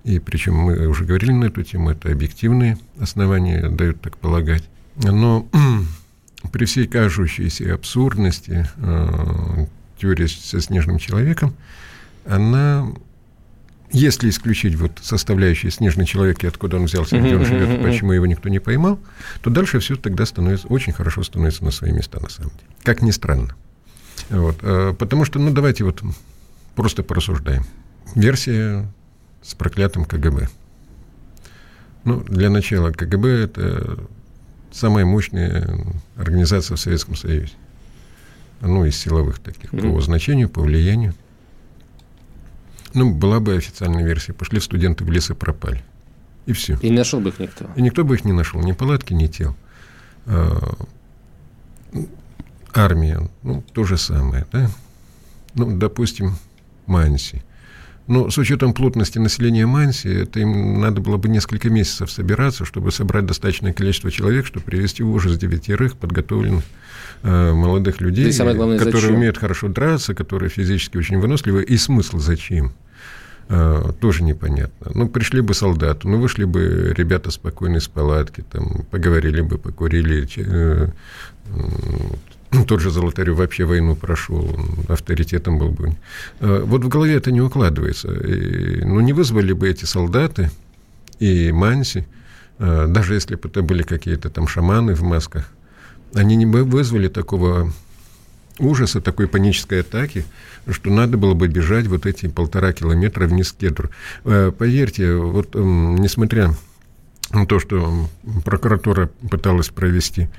[0.03, 4.63] И причем мы уже говорили на эту тему, это объективные основания дают так полагать.
[4.95, 5.47] Но
[6.51, 9.65] при всей кажущейся абсурдности э,
[9.97, 11.53] теории со снежным человеком,
[12.25, 12.87] она,
[13.93, 18.11] если исключить вот составляющие снежный человек и откуда он взялся, где он живет, и почему
[18.11, 18.99] его никто не поймал,
[19.41, 22.63] то дальше все тогда становится, очень хорошо становится на свои места, на самом деле.
[22.81, 23.55] Как ни странно.
[24.29, 24.57] Вот.
[24.63, 26.01] Э, потому что, ну, давайте вот
[26.75, 27.65] просто порассуждаем.
[28.15, 28.91] Версия
[29.43, 30.49] с проклятым КГБ.
[32.03, 33.99] Ну, для начала, КГБ– это
[34.71, 35.77] самая мощная
[36.17, 37.53] организация в Советском Союзе.
[38.61, 39.93] Ну, из силовых таких, mm-hmm.
[39.93, 41.13] по значению, по влиянию.
[42.93, 44.33] Ну, была бы официальная версия.
[44.33, 45.83] Пошли студенты в лес и пропали.
[46.45, 46.77] И все.
[46.81, 47.65] И не нашел бы их никто.
[47.75, 48.61] И никто бы их не нашел.
[48.61, 49.55] Ни палатки, ни тел.
[50.25, 50.75] А,
[52.73, 54.69] армия, ну, то же самое, да?
[55.55, 56.35] Ну, допустим,
[56.85, 57.43] Манси.
[58.05, 62.91] Но с учетом плотности населения Манси, это им надо было бы несколько месяцев собираться, чтобы
[62.91, 66.65] собрать достаточное количество человек, чтобы привести в ужас девятерых подготовленных
[67.21, 69.15] э, молодых людей, главное, которые зачем?
[69.15, 71.63] умеют хорошо драться, которые физически очень выносливы.
[71.63, 72.73] И смысл зачем?
[73.49, 74.91] Uh, тоже непонятно.
[74.95, 80.27] Ну, пришли бы солдаты, ну, вышли бы ребята спокойно из палатки, там, поговорили бы, покурили,
[80.37, 80.87] э,
[82.67, 84.49] тот же Золотарев вообще войну прошел,
[84.87, 85.93] авторитетом был бы.
[86.39, 88.13] А, вот в голове это не укладывается.
[88.13, 90.49] И, ну, не вызвали бы эти солдаты
[91.19, 92.07] и Манси,
[92.59, 95.49] даже если бы это были какие-то там шаманы в масках,
[96.13, 97.73] они не бы вызвали такого
[98.59, 100.25] ужаса, такой панической атаки,
[100.69, 103.89] что надо было бы бежать вот эти полтора километра вниз к кедру.
[104.25, 106.53] А, поверьте, вот несмотря
[107.31, 108.09] на то, что
[108.43, 110.29] прокуратура пыталась провести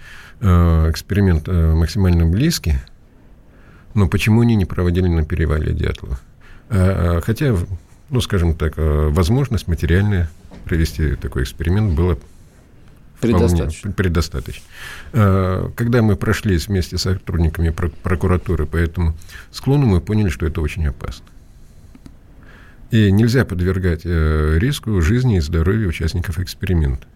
[0.40, 2.74] Э, эксперимент э, максимально близкий,
[3.94, 6.18] но почему они не проводили на перевале Дятлова?
[6.68, 7.57] Хотя,
[8.11, 10.29] ну, скажем так, э, возможность материальная
[10.64, 12.16] провести такой эксперимент была
[13.33, 13.93] предостаточно.
[13.93, 14.65] предостаточно.
[15.13, 19.15] Когда мы прошлись вместе с сотрудниками прокуратуры по этому
[19.51, 21.27] склону, мы поняли, что это очень опасно.
[22.91, 27.07] И нельзя подвергать риску жизни и здоровья участников эксперимента.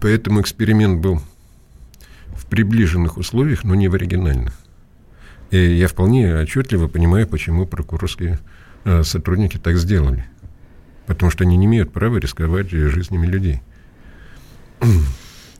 [0.00, 1.20] Поэтому эксперимент был
[2.52, 4.52] приближенных условиях, но не в оригинальных.
[5.50, 8.38] И я вполне отчетливо понимаю, почему прокурорские
[8.84, 10.26] э, сотрудники так сделали.
[11.06, 13.62] Потому что они не имеют права рисковать жизнями людей.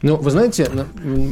[0.03, 0.69] Ну, вы знаете...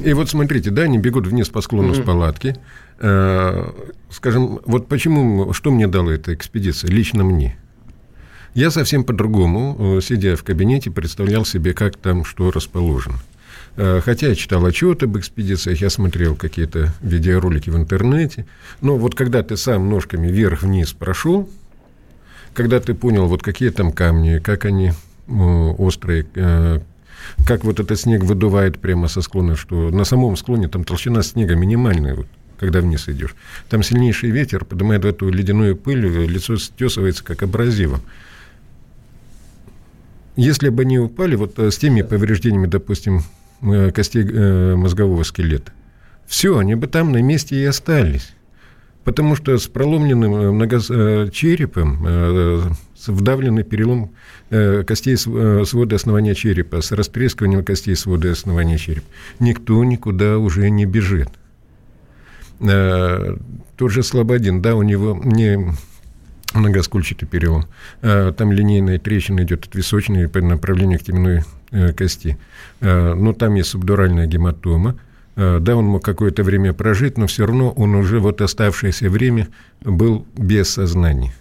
[0.05, 2.03] И вот смотрите, да, они бегут вниз по склону mm-hmm.
[2.03, 2.57] с палатки.
[3.01, 3.73] Э,
[4.11, 7.57] скажем, вот почему, что мне дала эта экспедиция, лично мне?
[8.55, 13.19] Я совсем по-другому, э, сидя в кабинете, представлял себе, как там что расположено.
[13.77, 18.47] Э, хотя я читал отчеты об экспедициях, я смотрел какие-то видеоролики в интернете.
[18.83, 21.51] Но вот когда ты сам ножками вверх-вниз прошел,
[22.55, 24.93] когда ты понял, вот какие там камни, как они
[25.27, 26.27] острые,
[27.47, 31.55] как вот этот снег выдувает прямо со склона, что на самом склоне там толщина снега
[31.55, 32.27] минимальная, вот,
[32.59, 33.35] когда вниз идешь.
[33.69, 38.01] Там сильнейший ветер поднимает эту ледяную пыль, лицо стесывается, как абразивом.
[40.37, 43.25] Если бы они упали, вот э, с теми повреждениями, допустим,
[43.63, 45.73] Э, костей э, мозгового скелета.
[46.27, 48.31] Все, они бы там на месте и остались.
[49.05, 52.07] Потому что с проломленным э, многочерепом,
[52.90, 54.11] с вдавленный перелом
[54.49, 59.07] костей свода основания черепа, с растрескиванием костей свода основания черепа,
[59.39, 61.29] никто никуда уже не бежит.
[62.59, 65.75] Тот же Слободин, да, у него не
[66.53, 67.67] многоскульчатый перелом.
[68.01, 72.37] Там линейная трещина идет от височной по направлению к теменной Э, кости.
[72.81, 74.97] Э, но там есть субдуральная гематома.
[75.37, 79.47] Э, да, он мог какое-то время прожить, но все равно он уже вот оставшееся время
[79.81, 81.33] был без сознания.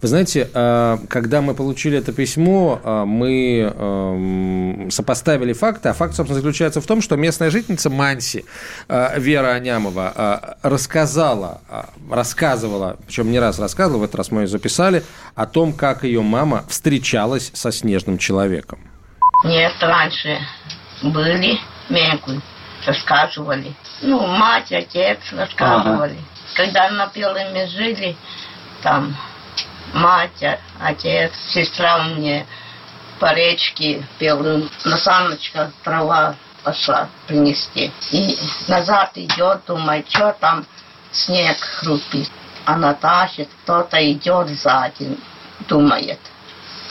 [0.00, 6.14] Вы знаете, э, когда мы получили это письмо, э, мы эм, сопоставили факты, а факт,
[6.14, 8.44] собственно, заключается в том, что местная жительница Манси,
[8.88, 11.60] Вера Анямова, рассказала,
[12.10, 15.02] рассказывала, причем не раз рассказывала, в этот раз мы ее записали,
[15.34, 18.78] о том, как ее мама встречалась со снежным человеком.
[19.44, 20.38] Нет, раньше
[21.02, 21.58] были,
[21.88, 22.42] мягкую,
[22.86, 23.74] рассказывали.
[24.02, 26.12] Ну, мать, отец рассказывали.
[26.12, 26.56] Ага.
[26.56, 28.16] Когда на Пелыме жили,
[28.82, 29.16] там
[29.94, 32.44] мать, отец, сестра у меня
[33.20, 37.92] по речке Пелым на саночках трава пошла принести.
[38.10, 38.36] И
[38.68, 40.66] назад идет, думает, что там
[41.12, 42.30] снег хрупит.
[42.64, 45.16] Она тащит, кто-то идет сзади,
[45.68, 46.18] думает.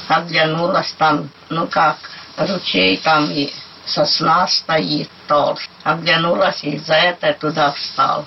[0.07, 1.97] Оглянулась там, ну как,
[2.37, 3.51] ручей там и
[3.85, 5.67] сосна стоит тоже.
[5.83, 8.25] Оглянулась и за это туда встал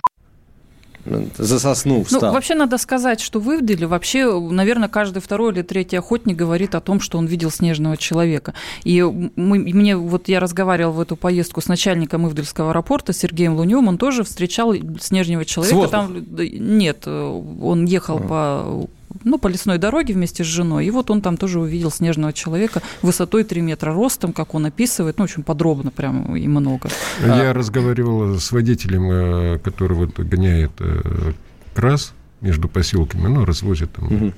[1.39, 2.21] за сосну встал.
[2.21, 6.75] Ну, вообще надо сказать, что в Ивделе вообще, наверное, каждый второй или третий охотник говорит
[6.75, 8.55] о том, что он видел снежного человека.
[8.85, 13.89] И мы, мне вот я разговаривал в эту поездку с начальником Ивдельского аэропорта Сергеем Луневым,
[13.89, 15.89] он тоже встречал снежного человека.
[15.89, 18.29] Там нет, он ехал а.
[18.29, 18.89] по
[19.25, 20.87] ну, по лесной дороге вместе с женой.
[20.87, 25.19] И вот он там тоже увидел снежного человека высотой 3 метра ростом, как он описывает,
[25.19, 26.89] ну, очень подробно прям и много.
[27.21, 27.53] Я а...
[27.53, 31.33] разговаривал с водителем, э, который вот гоняет э,
[31.75, 34.33] крас между поселками, ну, развозит там угу.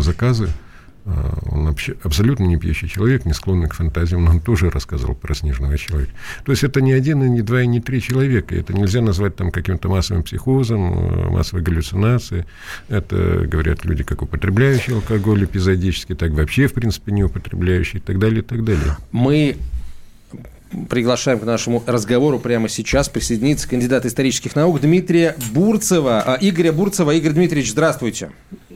[0.00, 0.48] заказы.
[1.04, 5.14] А, он вообще абсолютно не пьющий человек, не склонный к фантазиям, но он тоже рассказывал
[5.14, 6.12] про снежного человека.
[6.44, 8.54] То есть это не один, и не два, и не три человека.
[8.54, 12.44] Это нельзя назвать там каким-то массовым психозом, э, массовой галлюцинацией.
[12.88, 18.18] Это, говорят люди, как употребляющие алкоголь эпизодически, так вообще, в принципе, не употребляющие и так
[18.18, 18.96] далее, и так далее.
[19.12, 19.56] Мы
[20.90, 26.22] приглашаем к нашему разговору прямо сейчас присоединиться кандидат исторических наук Дмитрия Бурцева.
[26.22, 27.12] А, Игоря Бурцева.
[27.12, 28.30] Игорь Дмитриевич, здравствуйте.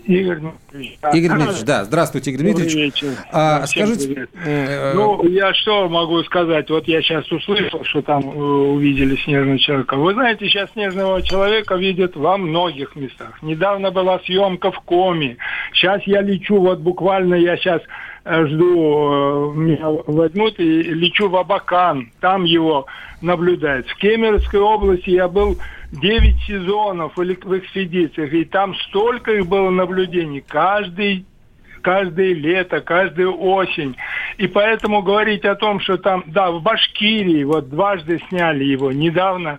[0.05, 0.99] Игорь Дмитриевич.
[1.15, 2.73] Игорь Дмитриевич, да, здравствуйте, Игорь Дмитриевич.
[2.73, 3.09] Добрый вечер.
[3.31, 4.29] А, скажите...
[4.45, 6.69] Э, ну, я что могу сказать?
[6.71, 9.97] Вот я сейчас услышал, что там э, увидели снежного человека.
[9.97, 13.41] Вы знаете, сейчас снежного человека видят во многих местах.
[13.43, 15.37] Недавно была съемка в Коме.
[15.73, 17.83] Сейчас я лечу, вот буквально я сейчас
[18.25, 22.11] э, жду, меня возьмут и лечу в Абакан.
[22.21, 22.87] Там его
[23.21, 23.87] наблюдают.
[23.87, 25.59] В Кемеровской области я был
[25.93, 30.43] 9 сезонов в экспедициях, и там столько их было наблюдений.
[30.47, 31.27] Каждый
[31.83, 33.97] каждое лето, каждую осень.
[34.39, 39.59] И поэтому говорить о том, что там, да, в Башкирии, вот дважды сняли его недавно,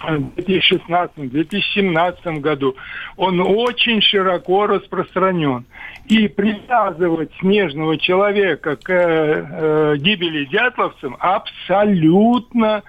[0.00, 2.74] в 2016-2017 году,
[3.16, 5.64] он очень широко распространен.
[6.06, 12.82] И привязывать снежного человека к э, э гибели дятловцам абсолютно Э,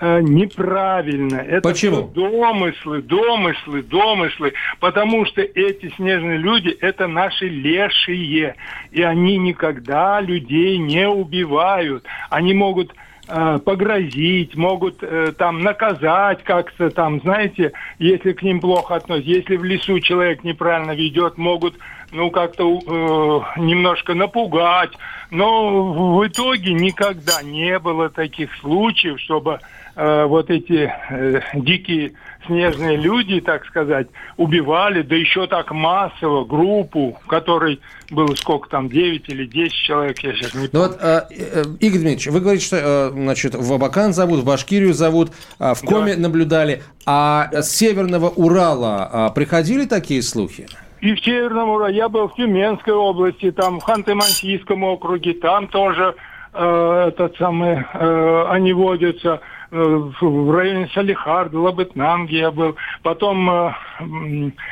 [0.00, 1.36] неправильно.
[1.36, 2.02] Это Почему?
[2.08, 4.54] домыслы, домыслы, домыслы.
[4.78, 8.54] Потому что эти снежные люди– это наши лешие.
[8.90, 12.04] И они никогда людей не убивают.
[12.30, 12.94] Они могут
[13.28, 19.30] э, погрозить, могут э, там наказать как-то там, знаете, если к ним плохо относятся.
[19.30, 21.74] Если в лесу человек неправильно ведет, могут
[22.12, 24.92] ну как-то э, немножко напугать.
[25.30, 29.60] Но в итоге никогда не было таких случаев, чтобы
[29.96, 32.12] Э, вот эти э, дикие
[32.46, 38.88] снежные люди, так сказать, убивали, да еще так массово, группу, в которой было сколько там,
[38.88, 40.86] 9 или 10 человек, я сейчас не ну помню.
[40.88, 44.94] Вот, э, э, Игорь Дмитриевич, вы говорите, что, э, значит, в Абакан зовут, в Башкирию
[44.94, 46.22] зовут, э, в Коме да.
[46.22, 50.66] наблюдали, а с Северного Урала э, приходили такие слухи?
[51.00, 56.14] И в Северном Урале, я был в Тюменской области, там в Ханты-Мансийском округе, там тоже
[56.52, 59.40] э, этот самый, э, они водятся.
[59.72, 63.72] Э, в районе Салихарда, Лабытнанги я был, потом э,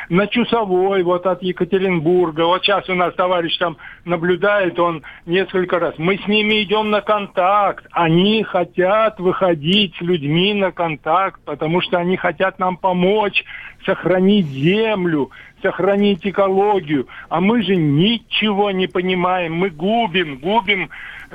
[0.08, 2.46] на Чусовой, вот от Екатеринбурга.
[2.46, 5.94] Вот сейчас у нас товарищ там наблюдает, он несколько раз.
[5.98, 7.86] Мы с ними идем на контакт.
[7.92, 13.44] Они хотят выходить с людьми на контакт, потому что они хотят нам помочь
[13.88, 15.30] сохранить землю,
[15.62, 17.08] сохранить экологию.
[17.30, 19.54] А мы же ничего не понимаем.
[19.54, 20.90] Мы губим, губим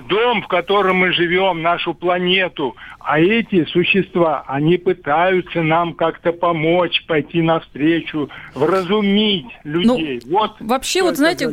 [0.08, 2.76] дом, в котором мы живем, нашу планету.
[3.00, 10.22] А эти существа, они пытаются нам как-то помочь, пойти навстречу, вразумить людей.
[10.26, 11.50] Ну, вот вообще, вот знаете,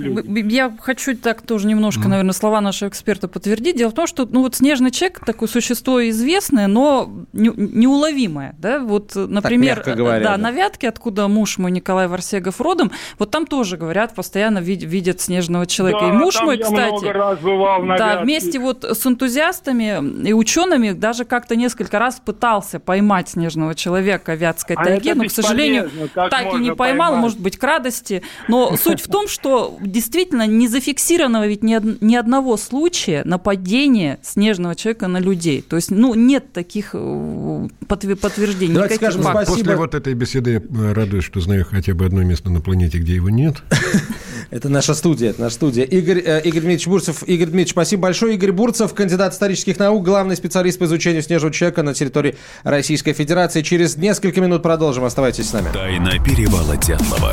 [0.49, 2.09] я хочу так тоже немножко, mm.
[2.09, 3.77] наверное, слова нашего эксперта подтвердить.
[3.77, 8.55] Дело в том, что ну, вот снежный человек такое существо известное, но неуловимое.
[8.59, 8.79] Да?
[8.79, 13.31] Вот, например, так, говоря, да, да, на Вятке, откуда муж мой Николай Варсегов оффродом, вот
[13.31, 16.03] там тоже, говорят, постоянно видят снежного человека.
[16.03, 20.93] Да, и муж мой, кстати, раз бывал на да, вместе вот с энтузиастами и учеными
[20.93, 25.91] даже как-то несколько раз пытался поймать снежного человека в Вятской а тайге, но, к сожалению,
[26.15, 27.21] так и не поймал, поймать?
[27.23, 28.23] может быть, к радости.
[28.49, 34.75] Но суть в том, что действительно не зафиксировано ведь ни, ни одного случая нападения снежного
[34.75, 35.63] человека на людей.
[35.63, 38.75] То есть, ну, нет таких э, подтверждений.
[38.75, 39.49] Давайте скажем фактов.
[39.49, 39.65] спасибо.
[39.65, 43.31] После вот этой беседы радуюсь, что знаю хотя бы одно место на планете, где его
[43.31, 43.57] нет.
[44.51, 45.85] Это наша студия, это наша студия.
[45.85, 47.23] Игорь, э, Игорь Дмитриевич Бурцев.
[47.23, 48.35] Игорь Дмитриевич, спасибо большое.
[48.35, 53.63] Игорь Бурцев, кандидат исторических наук, главный специалист по изучению снежного человека на территории Российской Федерации.
[53.63, 55.05] Через несколько минут продолжим.
[55.05, 55.71] Оставайтесь с нами.
[55.73, 57.33] Тайна перевала Дятлова.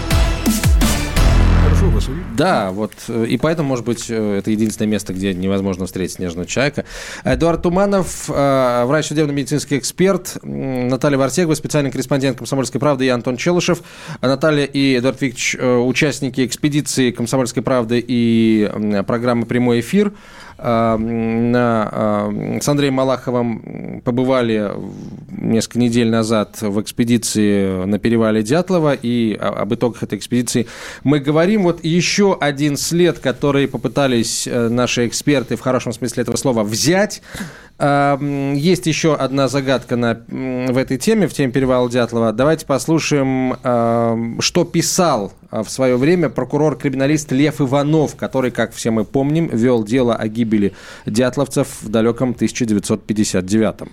[2.07, 2.35] увидеть.
[2.35, 2.91] Да, вот.
[3.07, 6.85] Э, и поэтому, может быть, э, это единственное место, где невозможно встретить снежного человека.
[7.23, 13.81] Эдуард Туманов, э, врач судебно-медицинский эксперт, Наталья Варсегова, специальный корреспондент «Комсомольской правды» и Антон Челышев.
[14.21, 18.69] Наталья и Эдуард Викторович– участники экспедиции «Комсомольской правды» и
[19.07, 20.13] программы «Прямой эфир».
[20.63, 24.71] Эм, на, эм, с Андреем Малаховым побывали
[25.31, 30.67] несколько недель назад в экспедиции на перевале Дятлова, и об итогах этой экспедиции
[31.03, 31.63] мы говорим.
[31.63, 37.23] Вот еще один след, который попытались э, наши эксперты, в хорошем смысле этого слова, взять,
[37.81, 42.31] есть еще одна загадка на, в этой теме, в теме перевала Дятлова.
[42.31, 43.55] Давайте послушаем,
[44.39, 49.83] что писал а, в свое время прокурор-криминалист Лев Иванов, который, как все мы помним, вел
[49.83, 50.73] дело о гибели
[51.05, 53.89] дятловцев в далеком 1959 -м.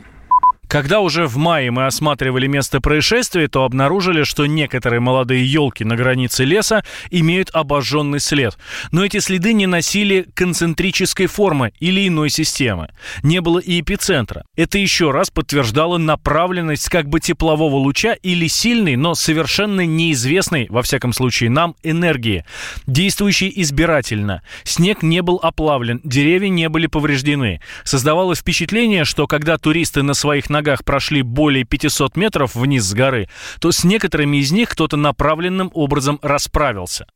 [0.68, 5.96] Когда уже в мае мы осматривали место происшествия, то обнаружили, что некоторые молодые елки на
[5.96, 8.58] границе леса имеют обожженный след.
[8.92, 12.90] Но эти следы не носили концентрической формы или иной системы.
[13.22, 14.44] Не было и эпицентра.
[14.56, 20.82] Это еще раз подтверждало направленность как бы теплового луча или сильной, но совершенно неизвестной, во
[20.82, 22.44] всяком случае нам, энергии,
[22.86, 24.42] действующей избирательно.
[24.64, 27.62] Снег не был оплавлен, деревья не были повреждены.
[27.84, 33.28] Создавалось впечатление, что когда туристы на своих ногах прошли более 500 метров вниз с горы,
[33.60, 37.06] то с некоторыми из них кто-то направленным образом расправился.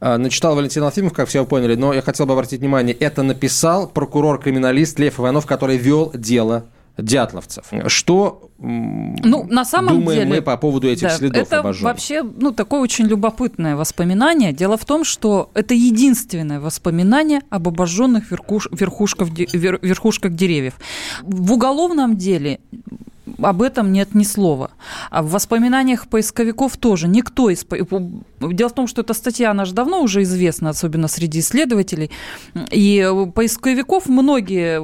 [0.00, 3.88] А, начитал Валентин Алфимов, как все поняли, но я хотел бы обратить внимание, это написал
[3.88, 6.66] прокурор-криминалист Лев Иванов, который вел дело
[6.98, 7.66] дятловцев.
[7.86, 11.92] Что ну, на самом думаем деле, мы по поводу этих да, следов Это обожженных?
[11.92, 14.52] вообще ну, такое очень любопытное воспоминание.
[14.52, 20.74] Дело в том, что это единственное воспоминание об обожженных верхуш, верхушках, верхушках деревьев.
[21.22, 22.60] В уголовном деле
[23.42, 24.70] об этом нет ни слова.
[25.10, 27.64] А в воспоминаниях поисковиков тоже никто из...
[28.40, 32.10] Дело в том, что эта статья, она же давно уже известна, особенно среди исследователей.
[32.70, 34.80] И поисковиков, многие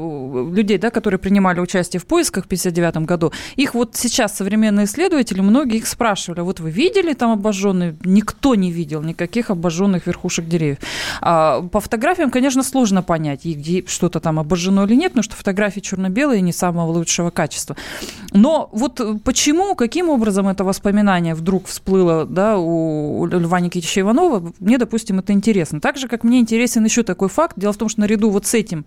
[0.54, 5.40] людей, да, которые принимали участие в поисках в 1959 году, их вот сейчас современные исследователи,
[5.40, 7.96] многие их спрашивали, вот вы видели там обожженные?
[8.04, 10.78] Никто не видел никаких обожженных верхушек деревьев.
[11.20, 15.80] А по фотографиям, конечно, сложно понять, где что-то там обожжено или нет, потому что фотографии
[15.80, 17.76] черно-белые не самого лучшего качества.
[18.32, 24.78] Но вот почему, каким образом это воспоминание вдруг всплыло да, у Льва Никитича Иванова, мне,
[24.78, 25.80] допустим, это интересно.
[25.80, 27.58] Так же, как мне интересен еще такой факт.
[27.58, 28.84] Дело в том, что наряду вот с этим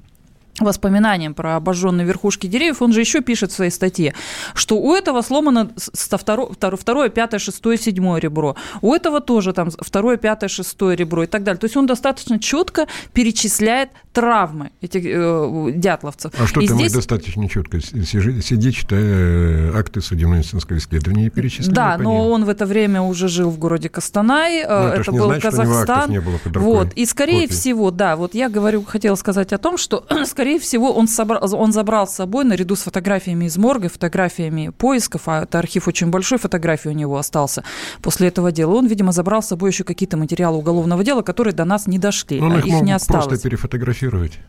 [0.59, 4.13] воспоминаниям про обожженные верхушки деревьев, он же еще пишет в своей статье,
[4.53, 8.55] что у этого сломано второе, пятое, шестое, седьмое ребро.
[8.81, 11.59] У этого тоже там второе, пятое, шестое ребро и так далее.
[11.59, 16.31] То есть он достаточно четко перечисляет травмы этих э, дятловцев.
[16.39, 16.93] А что и ты здесь...
[16.93, 17.81] достаточно четко?
[17.81, 21.73] Сиди, сиди, читая э, акты судебно-медицинского исследования и перечисляй.
[21.73, 24.63] Да, но он в это время уже жил в городе Костанай.
[24.63, 26.11] Ну, это это был значит, Казахстан.
[26.11, 26.73] не было под рукой.
[26.73, 26.93] Вот.
[26.93, 27.53] И скорее Копий.
[27.53, 31.47] всего, да, вот я говорю, хотела сказать о том, что скорее скорее всего, он, собрал,
[31.53, 36.07] он забрал с собой наряду с фотографиями из морга, фотографиями поисков, а это архив очень
[36.07, 37.63] большой, фотографии у него остался
[38.01, 38.73] после этого дела.
[38.73, 42.41] Он, видимо, забрал с собой еще какие-то материалы уголовного дела, которые до нас не дошли,
[42.41, 43.27] он а их, их не осталось.
[43.27, 44.39] просто перефотографировать.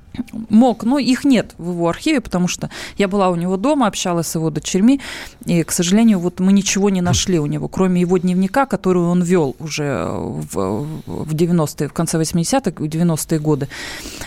[0.48, 4.28] Мог, но их нет в его архиве, потому что я была у него дома, общалась
[4.28, 5.00] с его дочерьми,
[5.44, 9.22] и, к сожалению, вот мы ничего не нашли у него, кроме его дневника, который он
[9.22, 13.68] вел уже в, в 90-е, в конце 80-х, 90-е годы.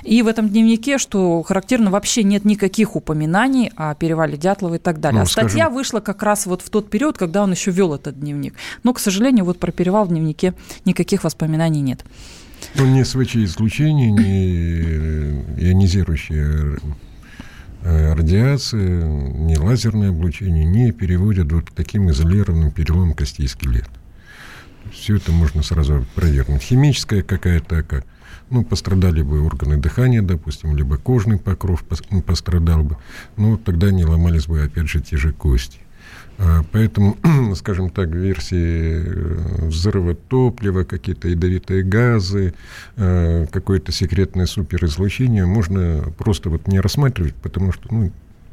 [0.03, 4.99] И в этом дневнике, что характерно, вообще нет никаких упоминаний о перевале Дятлова и так
[4.99, 5.19] далее.
[5.19, 7.93] Ну, а статья скажем- вышла как раз вот в тот период, когда он еще вел
[7.93, 8.55] этот дневник.
[8.83, 10.53] Но, к сожалению, вот про перевал в дневнике
[10.85, 12.03] никаких воспоминаний нет.
[12.75, 16.79] Ну, ни СВЧ-излучение, ни ионизирующая
[17.81, 23.89] э, радиация, ни лазерное облучение не переводят вот к таким изолированным переломам костей и скелет.
[24.91, 26.61] Все это можно сразу провернуть.
[26.61, 28.05] Химическая какая-то, как,
[28.49, 32.97] ну, пострадали бы органы дыхания, допустим, либо кожный покров пос- пострадал бы,
[33.37, 35.79] но тогда не ломались бы, опять же, те же кости.
[36.37, 37.17] А, Поэтому,
[37.55, 42.53] скажем так, версии э, взрыва топлива, какие-то ядовитые газы,
[42.95, 48.11] э, какое-то секретное суперизлучение можно просто вот не рассматривать, потому что ну,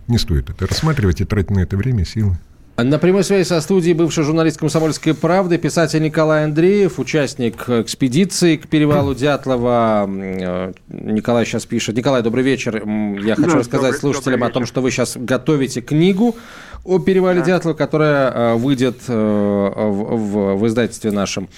[0.09, 2.39] не стоит это рассматривать и тратить на это время, силы.
[2.83, 8.69] На прямой связи со студией бывший журналист «Комсомольской правды», писатель Николай Андреев, участник экспедиции к
[8.69, 10.09] перевалу Дятлова.
[10.09, 11.97] Э, Николай сейчас пишет.
[11.97, 12.77] Николай, добрый вечер.
[12.87, 16.37] Я хочу Да, рассказать добрый- слушателям добрый о том, что вы сейчас готовите книгу
[16.85, 21.49] о перевале Дятлова, которая э, выйдет э, в, в- в издательстве нашем.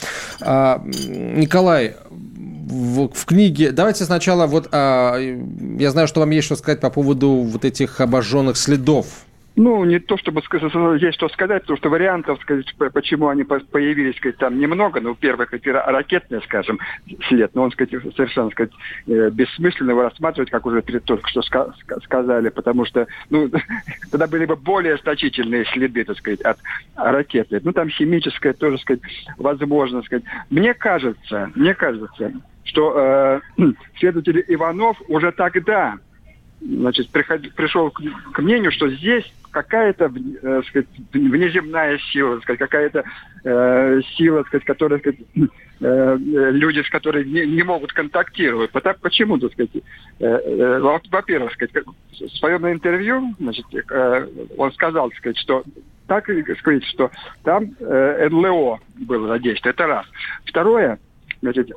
[0.40, 3.70] А, Николай, в, в книге.
[3.70, 5.18] Давайте сначала вот а,
[5.78, 9.06] я знаю, что вам есть что сказать по поводу вот этих обожженных следов.
[9.54, 10.72] Ну, не то чтобы сказать,
[11.02, 15.00] есть что сказать, потому что вариантов, сказать, по- почему они по- появились, сказать, там немного.
[15.00, 16.78] Ну, первый, сказать, ра- ракетный, скажем,
[17.28, 18.72] след, но он, сказать, совершенно, сказать,
[19.06, 23.50] э, бессмысленно его рассматривать, как уже только что ска- ска- сказали, потому что, ну,
[24.10, 26.58] тогда были бы более значительные следы, так сказать, от
[26.96, 27.60] ракеты.
[27.62, 29.02] Ну, там химическое тоже, сказать,
[29.36, 30.24] возможно, сказать.
[30.48, 32.32] Мне кажется, мне кажется,
[32.64, 33.40] что э,
[33.98, 35.98] следователь Иванов уже тогда
[36.64, 38.00] значит, приход- пришел к,
[38.32, 40.10] к мнению, что здесь какая-то
[40.42, 43.04] э, сказать, внеземная сила, сказать, какая-то
[43.44, 45.46] э, сила, сказать, которая, сказать, э,
[45.80, 46.16] э,
[46.52, 48.70] люди, с которыми не, не могут контактировать.
[48.70, 49.80] Потому, почему, так сказать, э,
[50.24, 51.84] э, во- во-первых, сказать,
[52.18, 55.62] в своем интервью, значит, э, он сказал, сказать, что
[56.06, 56.28] так
[56.60, 57.10] сказать, что
[57.44, 59.74] там э, НЛО было задействовано.
[59.74, 60.06] Это раз.
[60.44, 60.98] Второе,
[61.40, 61.70] значит,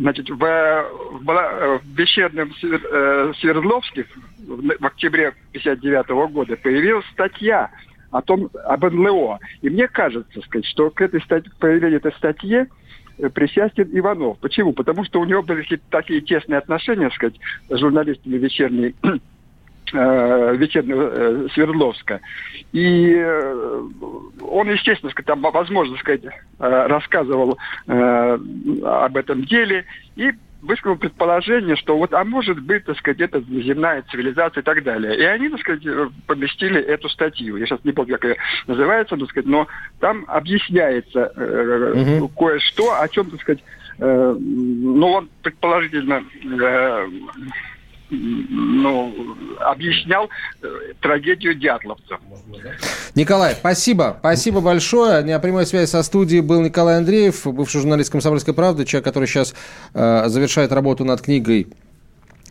[0.00, 4.06] Значит, в, в Бала- в Свер- э, Свердловске
[4.38, 7.70] в, октябре 59 года появилась статья
[8.10, 9.38] о том, об НЛО.
[9.60, 12.64] И мне кажется, сказать, что к этой стать- к появлению этой статьи
[13.18, 14.38] э, причастен Иванов.
[14.38, 14.72] Почему?
[14.72, 17.38] Потому что у него были такие тесные отношения, сказать,
[17.68, 19.18] с журналистами вечерней э,
[19.92, 22.20] вечернего э, Свердловска.
[22.72, 23.82] И э,
[24.42, 28.38] он, естественно, сказать, там, возможно сказать, э, рассказывал э,
[28.84, 29.84] об этом деле
[30.16, 30.32] и
[30.62, 35.16] высказал предположение, что вот, а может быть, так сказать, это земная цивилизация и так далее.
[35.16, 37.56] И они, так сказать, э, поместили эту статью.
[37.56, 38.36] Я сейчас не помню, как ее
[38.66, 39.66] называется, так сказать, но
[40.00, 43.64] там объясняется э, кое-что, о чем, так сказать,
[43.98, 47.08] э, ну, он предположительно э,
[48.10, 50.28] ну, объяснял
[50.62, 50.66] э,
[51.00, 52.18] трагедию дятловцев.
[53.14, 54.16] Николай, спасибо.
[54.20, 55.22] Спасибо большое.
[55.22, 59.54] На прямой связи со студией был Николай Андреев, бывший журналист «Комсомольской правды», человек, который сейчас
[59.94, 61.68] э, завершает работу над книгой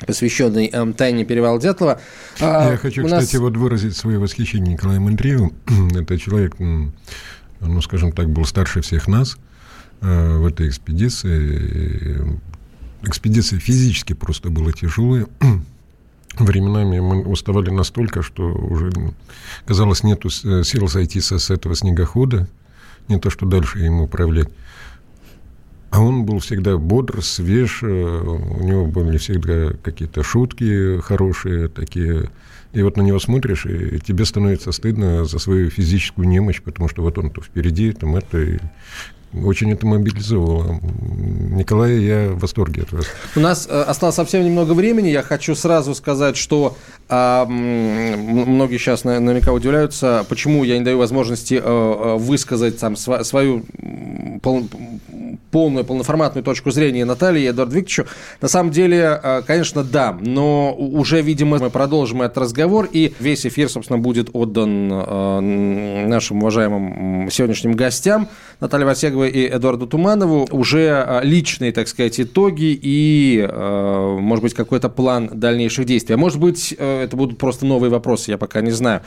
[0.05, 1.99] посвященной эм, тайне перевала Дятлова.
[2.39, 5.53] А, Я хочу, у нас- кстати, вот выразить свое восхищение Николаем Андреевым.
[5.95, 9.38] Это человек, ну, скажем так, был старше всех нас
[10.01, 12.39] э, в этой экспедиции.
[13.04, 15.28] Экспедиция физически просто была тяжелая.
[16.38, 19.16] Временами мы уставали настолько, что уже м,
[19.66, 22.47] казалось нету э, сил сойти со, с этого снегохода,
[23.08, 24.50] не то что дальше ему управлять.
[25.91, 32.30] А он был всегда бодр, свеж, э, у него были всегда какие-то шутки хорошие такие.
[32.74, 37.02] И вот на него смотришь, и тебе становится стыдно за свою физическую немощь, потому что
[37.02, 38.60] вот он то впереди, там это, и
[39.34, 40.80] очень это мобилизовало.
[41.51, 43.05] Николай, я в восторге от вас.
[43.36, 45.07] У нас э, осталось совсем немного времени.
[45.09, 46.75] Я хочу сразу сказать, что
[47.09, 53.63] а, многие сейчас на- наверняка удивляются, почему я не даю возможности э, высказать там свою
[54.41, 54.67] пол-
[55.51, 58.05] полную, полноформатную точку зрения Натальи и Эдуарду Викторовичу.
[58.41, 63.69] На самом деле, конечно, да, но уже, видимо, мы продолжим этот разговор, и весь эфир,
[63.69, 64.88] собственно, будет отдан
[66.07, 68.27] нашим уважаемым сегодняшним гостям,
[68.59, 68.86] Наталье
[69.20, 75.30] Васеговой и Эдуарду Туманову, уже э, личные, так сказать, итоги и, может быть, какой-то план
[75.34, 76.15] дальнейших действий.
[76.15, 79.01] А может быть, это будут просто новые вопросы, я пока не знаю.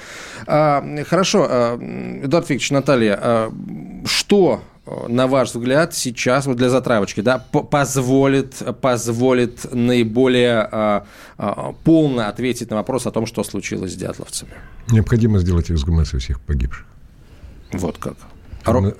[0.47, 3.51] А, хорошо, Эдуард Викторович, Наталья,
[4.05, 4.61] что
[5.09, 11.07] на ваш взгляд, сейчас вот для затравочки, да, позволит, позволит наиболее а,
[11.39, 14.53] а, полно ответить на вопрос о том, что случилось с дятловцами?
[14.91, 16.85] Необходимо сделать эксгумацию всех погибших.
[17.73, 18.17] Вот как.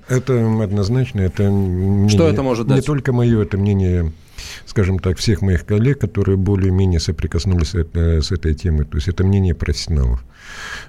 [0.09, 2.79] Это однозначно, это мнение, что это может дать?
[2.79, 4.13] Не только мое, это мнение
[4.67, 8.85] скажем так, всех моих коллег, которые более-менее соприкоснулись с, это, с этой темой.
[8.85, 10.25] То есть это мнение профессионалов.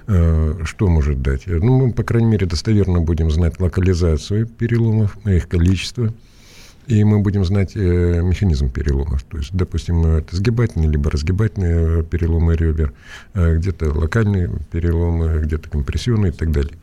[0.06, 1.46] Э, что может дать?
[1.46, 6.12] Ну, мы, по крайней мере, достоверно будем знать локализацию переломов, их количество,
[6.86, 9.22] и мы будем знать э, механизм переломов.
[9.24, 12.92] То есть, допустим, это сгибательные либо разгибательные переломы ребер,
[13.34, 16.74] э, где-то локальные переломы, где-то компрессионные и так далее.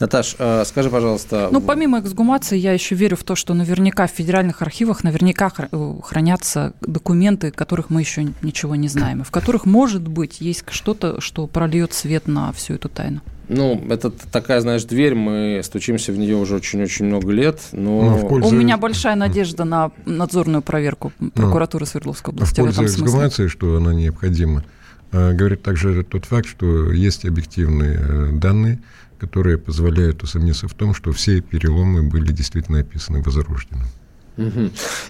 [0.00, 1.48] Наташ, э, скажи, пожалуйста...
[1.52, 5.94] Ну, помимо эксгумации, я еще верю в то, что наверняка в федеральных архивах наверняка э,
[6.02, 11.20] хранятся документы, которых мы еще ничего не знаем, и в которых, может быть, есть что-то,
[11.20, 13.20] что прольет свет на всю эту тайну.
[13.48, 18.18] Ну, это такая, знаешь, дверь, мы стучимся в нее уже очень-очень много лет, но...
[18.18, 18.48] но пользу...
[18.48, 23.76] У меня большая надежда на надзорную проверку прокуратуры Свердловской области в, в пользу эксгумации, что
[23.76, 24.64] она необходима,
[25.10, 28.80] э, говорит также тот факт, что есть объективные данные,
[29.22, 33.86] которые позволяют усомниться в том, что все переломы были действительно описаны возрожденным.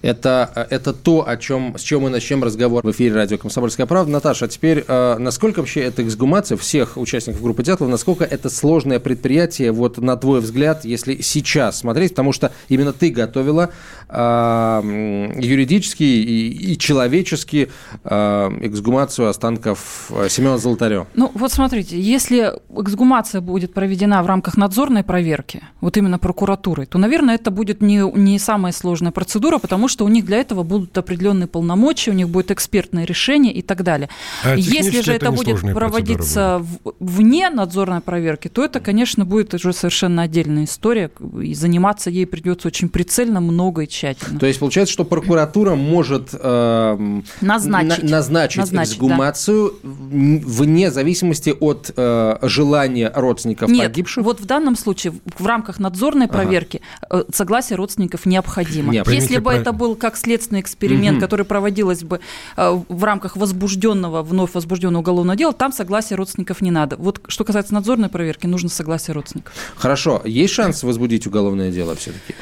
[0.03, 4.11] Это, это то, о чем, с чем мы начнем разговор в эфире радио «Комсомольская правда».
[4.11, 8.99] Наташа, а теперь э, насколько вообще эта эксгумация всех участников группы Дятлова, насколько это сложное
[8.99, 13.71] предприятие, вот на твой взгляд, если сейчас смотреть, потому что именно ты готовила
[14.09, 17.71] э, юридически и, и человечески
[18.05, 21.07] э, эксгумацию останков э, Семена Золотарева.
[21.15, 26.99] Ну, вот смотрите, если эксгумация будет проведена в рамках надзорной проверки, вот именно прокуратурой, то,
[26.99, 30.97] наверное, это будет не, не самое сложное процедура, потому что у них для этого будут
[30.99, 34.09] определенные полномочия, у них будет экспертное решение и так далее.
[34.43, 39.55] А Если же это, это будет проводиться в, вне надзорной проверки, то это, конечно, будет
[39.55, 41.11] уже совершенно отдельная история,
[41.41, 44.39] и заниматься ей придется очень прицельно, много и тщательно.
[44.39, 49.89] То есть получается, что прокуратура может э, назначить, на, назначить, назначить эксгумацию да.
[49.91, 54.25] вне зависимости от э, желания родственников Нет, погибших?
[54.25, 57.25] вот в данном случае в рамках надзорной проверки ага.
[57.29, 58.93] Э, согласие родственников необходимо.
[59.07, 61.23] Нет, Если бы это был как следственный эксперимент, угу.
[61.23, 62.21] который проводилось бы
[62.57, 66.97] э, в рамках возбужденного, вновь возбужденного уголовного дела, там согласия родственников не надо.
[66.97, 69.53] Вот что касается надзорной проверки, нужно согласие родственников.
[69.77, 70.23] Хорошо.
[70.25, 72.35] Есть шанс возбудить уголовное дело все-таки?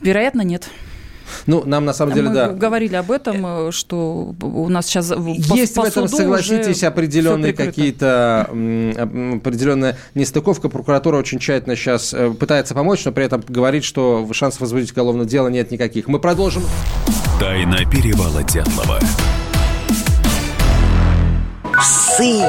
[0.00, 0.68] Вероятно, нет.
[1.46, 2.48] Ну, нам на самом деле, Мы да.
[2.48, 9.96] говорили об этом, что у нас сейчас есть по, в этом, согласитесь, определенные какие-то определенная
[10.14, 10.68] нестыковка.
[10.68, 15.26] Прокуратура очень тщательно сейчас э, пытается помочь, но при этом говорит, что шансов возбудить уголовное
[15.26, 16.08] дело нет никаких.
[16.08, 16.62] Мы продолжим.
[17.38, 18.98] Тайна перевала Дятлова.
[21.78, 22.40] Псы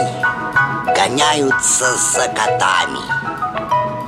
[0.95, 3.46] гоняются за котами.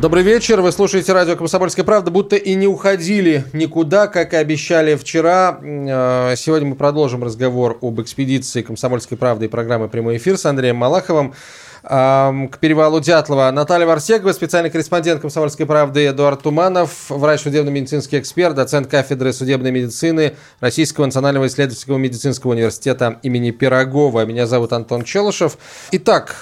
[0.00, 0.62] Добрый вечер.
[0.62, 5.60] Вы слушаете радио «Комсомольская правда», будто и не уходили никуда, как и обещали вчера.
[5.60, 10.76] Э, сегодня мы продолжим разговор об экспедиции «Комсомольской правды» и программы «Прямой эфир» с Андреем
[10.76, 11.34] Малаховым
[11.82, 13.50] к перевалу Дятлова.
[13.50, 20.34] Наталья Варсегова, специальный корреспондент «Комсомольской правды» Эдуард Туманов, врач судебно-медицинский эксперт, доцент кафедры судебной медицины
[20.60, 24.24] Российского национального исследовательского медицинского университета имени Пирогова.
[24.24, 25.58] Меня зовут Антон Челышев.
[25.90, 26.36] Итак,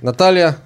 [0.00, 0.56] Наталья,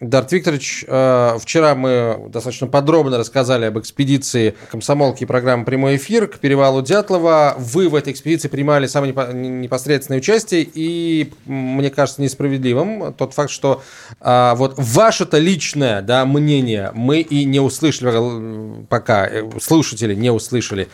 [0.00, 6.28] Дарт Викторович, э, вчера мы достаточно подробно рассказали об экспедиции комсомолки и программы «Прямой эфир»
[6.28, 7.56] к перевалу Дятлова.
[7.58, 13.82] Вы в этой экспедиции принимали самое непосредственное участие, и мне кажется несправедливым тот факт, что
[14.20, 19.28] э, вот ваше-то личное да, мнение мы и не услышали э, пока,
[19.60, 20.86] слушатели не услышали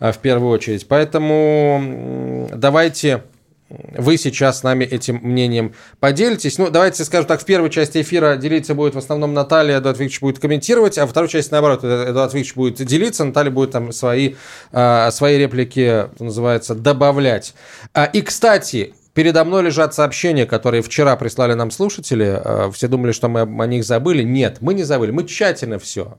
[0.00, 0.88] в первую очередь.
[0.88, 3.22] Поэтому давайте
[3.70, 6.58] вы сейчас с нами этим мнением поделитесь.
[6.58, 10.20] Ну, давайте скажем так, в первой части эфира делиться будет в основном Наталья, Эдуард Викторович
[10.20, 14.34] будет комментировать, а во второй части, наоборот, Эдуард Викторович будет делиться, Наталья будет там свои,
[14.72, 17.54] а, свои реплики, называется, добавлять.
[17.94, 22.40] А, и, кстати, Передо мной лежат сообщения, которые вчера прислали нам слушатели.
[22.44, 24.22] А, все думали, что мы о них забыли.
[24.22, 25.10] Нет, мы не забыли.
[25.10, 26.18] Мы тщательно все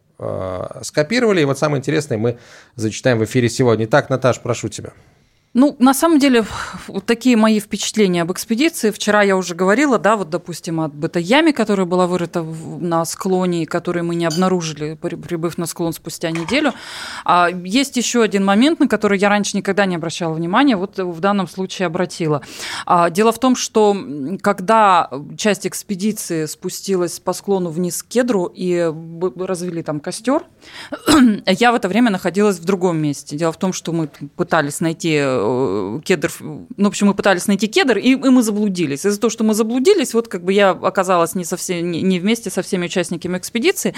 [0.82, 1.40] скопировали.
[1.40, 2.40] И вот самое интересное мы
[2.76, 3.86] зачитаем в эфире сегодня.
[3.86, 4.92] Итак, Наташ, прошу тебя.
[5.56, 6.46] Ну, на самом деле,
[6.88, 8.92] вот такие мои впечатления об экспедиции.
[8.92, 13.66] Вчера я уже говорила, да, вот, допустим, этой яме, которая была вырыта на склоне, и
[13.66, 16.74] которую мы не обнаружили, прибыв на склон спустя неделю.
[17.26, 21.20] А есть еще один момент, на который я раньше никогда не обращала внимания, вот в
[21.20, 22.44] данном случае обратила.
[22.86, 23.98] А, дело в том, что
[24.42, 28.94] когда часть экспедиции спустилась по склону вниз к кедру и
[29.36, 30.44] развели там костер,
[31.48, 33.36] я в это время находилась в другом месте.
[33.36, 35.39] Дело в том, что мы пытались найти Э,
[36.04, 39.06] кедр, ну, в общем, мы пытались найти кедр, и, и мы заблудились.
[39.06, 42.50] Из-за того, что мы заблудились, вот как бы я оказалась не, совсем, не, не вместе
[42.50, 43.94] со всеми участниками экспедиции,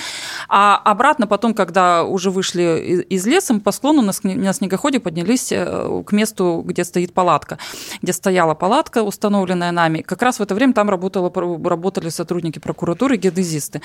[0.48, 6.04] а обратно потом, когда уже вышли из леса, по склону на, на снегоходе поднялись э,
[6.06, 7.58] к месту, где стоит палатка,
[8.02, 10.02] где стояла палатка, установленная нами.
[10.02, 13.82] Как раз в это время там работало, работали сотрудники прокуратуры, геодезисты.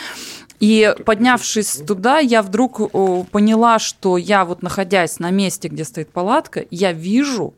[0.61, 2.90] И поднявшись туда, я вдруг
[3.30, 7.54] поняла, что я вот находясь на месте, где стоит палатка, я вижу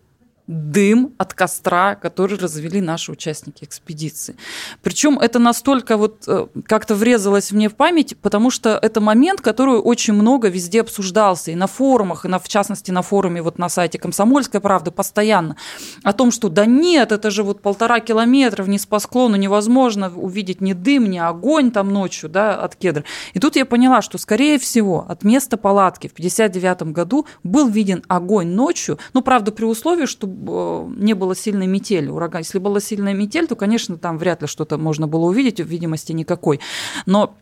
[0.49, 4.35] дым от костра, который развели наши участники экспедиции.
[4.83, 9.75] Причем это настолько вот э, как-то врезалось мне в память, потому что это момент, который
[9.75, 13.69] очень много везде обсуждался, и на форумах, и на, в частности на форуме вот на
[13.69, 15.57] сайте «Комсомольской правды» постоянно,
[16.03, 20.63] о том, что да нет, это же вот полтора километра вниз по склону, невозможно увидеть
[20.63, 23.05] ни дым, ни огонь там ночью да, от кедра.
[23.35, 28.03] И тут я поняла, что, скорее всего, от места палатки в 1959 году был виден
[28.09, 32.41] огонь ночью, ну, правда, при условии, что не было сильной метели, ураган.
[32.43, 36.61] Если была сильная метель, то, конечно, там вряд ли что-то можно было увидеть, видимости никакой.
[37.07, 37.35] Но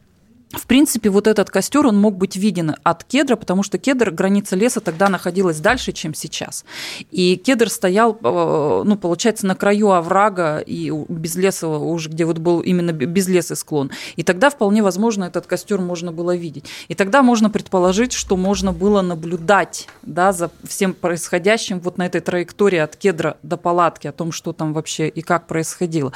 [0.53, 4.55] в принципе, вот этот костер, он мог быть виден от кедра, потому что кедр, граница
[4.55, 6.64] леса тогда находилась дальше, чем сейчас.
[7.11, 12.38] И кедр стоял, э, ну, получается, на краю оврага и без леса, уже где вот
[12.38, 13.90] был именно без леса склон.
[14.14, 16.66] И тогда вполне возможно этот костер можно было видеть.
[16.86, 22.20] И тогда можно предположить, что можно было наблюдать да, за всем происходящим вот на этой
[22.20, 26.12] траектории от кедра до палатки, о том, что там вообще и как происходило.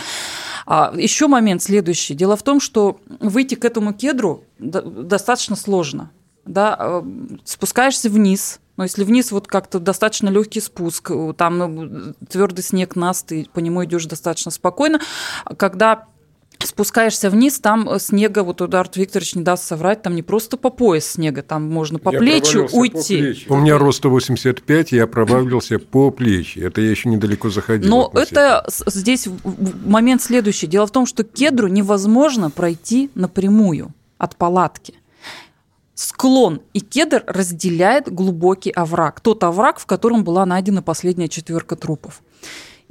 [0.67, 2.15] А еще момент следующий.
[2.15, 4.20] Дело в том, что выйти к этому кедру
[4.59, 6.11] достаточно сложно.
[6.45, 6.77] Да?
[6.79, 7.03] Э,
[7.45, 13.23] спускаешься вниз, но если вниз вот как-то достаточно легкий спуск, там ну, твердый снег нас,
[13.23, 15.01] ты по нему идешь достаточно спокойно.
[15.59, 16.07] Когда
[16.67, 20.71] спускаешься вниз, там э, снега, вот Эдуард Викторович не даст соврать, там не просто по
[20.71, 23.17] пояс снега, там можно по я плечу уйти.
[23.17, 23.47] По плечи.
[23.51, 26.59] У меня рост 185, я провалился по плечи.
[26.59, 27.91] Это я еще недалеко заходил.
[27.91, 29.29] Но это здесь
[29.85, 30.67] момент следующий.
[30.67, 34.95] Дело в том, что кедру невозможно пройти напрямую от палатки.
[35.95, 39.21] Склон и кедр разделяет глубокий овраг.
[39.21, 42.23] Тот овраг, в котором была найдена последняя четверка трупов.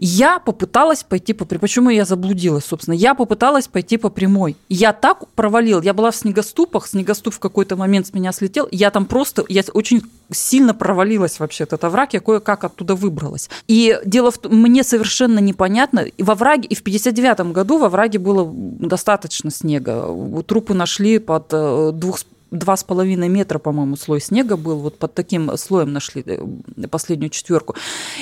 [0.02, 1.60] Я попыталась пойти по прямой.
[1.60, 2.96] Почему я заблудилась, собственно?
[2.96, 4.56] Я попыталась пойти по прямой.
[4.70, 5.82] Я так провалил.
[5.82, 6.88] Я была в снегоступах.
[6.88, 8.70] Снегоступ в какой-то момент с меня слетел.
[8.72, 9.44] Я там просто...
[9.50, 12.14] Я очень сильно провалилась вообще этот овраг.
[12.14, 13.50] Я кое-как оттуда выбралась.
[13.68, 16.00] И дело в том, мне совершенно непонятно.
[16.00, 20.08] И во враге, и в 59 году во враге было достаточно снега.
[20.48, 22.20] Трупы нашли под э, двух
[22.52, 27.30] два с половиной метра, по-моему, слой снега был, вот под таким слоем нашли э, последнюю
[27.30, 27.76] четверку.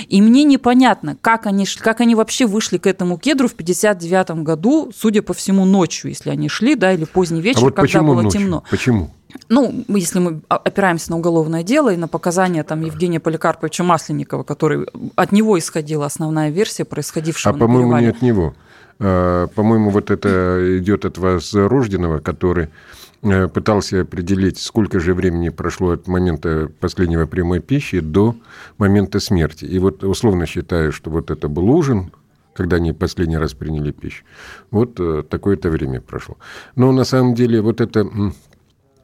[0.08, 4.92] И мне непонятно, как они, как они вообще вышли к этому кедру в 59 году,
[4.96, 8.22] судя по всему, ночью, если они шли, да, или поздний вечер, а вот когда было
[8.22, 8.42] ночью?
[8.42, 8.64] темно.
[8.70, 9.12] Почему?
[9.50, 14.88] Ну, если мы опираемся на уголовное дело и на показания там Евгения Поликарповича Масленникова, который
[15.16, 17.56] от него исходила основная версия происходившего.
[17.56, 18.56] А, по-моему, не от него.
[19.00, 22.70] А, по-моему, вот это идет от вас Рожденного, который
[23.22, 28.36] пытался определить, сколько же времени прошло от момента последнего прямой пищи до
[28.78, 29.66] момента смерти.
[29.66, 32.12] И вот условно считаю, что вот это был ужин,
[32.54, 34.24] когда они последний раз приняли пищу.
[34.72, 36.38] Вот э, такое-то время прошло.
[36.76, 38.08] Но на самом деле вот это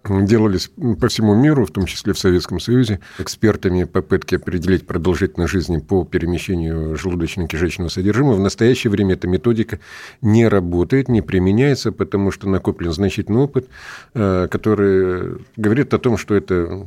[0.07, 5.77] делались по всему миру, в том числе в Советском Союзе, экспертами попытки определить продолжительность жизни
[5.77, 8.35] по перемещению желудочно-кишечного содержимого.
[8.35, 9.79] В настоящее время эта методика
[10.21, 13.67] не работает, не применяется, потому что накоплен значительный опыт,
[14.13, 16.85] э, который говорит о том, что это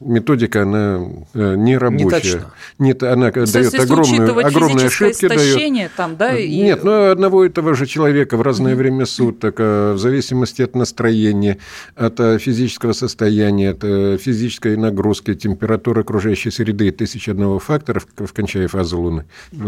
[0.00, 1.00] методика, она
[1.34, 2.04] э, не рабочая.
[2.04, 2.52] Не точно.
[2.78, 5.28] Нет, она То дает огромную, огромные ошибки.
[5.28, 5.92] Дает.
[5.96, 6.56] Там, да, и...
[6.56, 8.76] Нет, ну, одного и того же человека в разное mm-hmm.
[8.76, 11.58] время суток, э, в зависимости от настроения,
[11.96, 19.00] от э, физического состояния, от физической нагрузки, температуры окружающей среды, тысяч одного факторов, кончая фазу
[19.00, 19.24] Луны.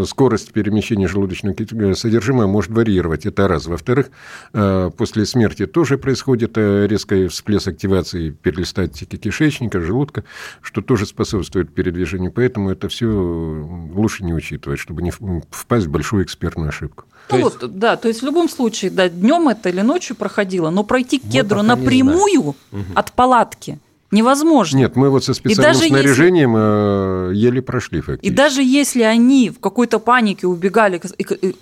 [0.07, 3.67] Скорость перемещения желудочного содержимого может варьировать, это раз.
[3.67, 4.11] Во-вторых,
[4.53, 10.25] после смерти тоже происходит резкий всплеск активации перистальтики кишечника, желудка, клетка,
[10.63, 12.33] что тоже способствует передвижению.
[12.33, 17.05] Поэтому это все лучше не учитывать, чтобы не впасть в большую экспертную ошибку.
[17.31, 17.63] Ну есть...
[17.63, 21.19] вот, да, то есть в любом случае, да, днем это или ночью проходило, но пройти
[21.19, 22.57] к кедру напрямую
[22.95, 23.79] от палатки–
[24.11, 24.77] невозможно.
[24.79, 27.47] Нет, мы вот со специальным снаряжением если...
[27.47, 28.27] еле прошли фактически.
[28.27, 31.01] И даже если они в какой-то панике убегали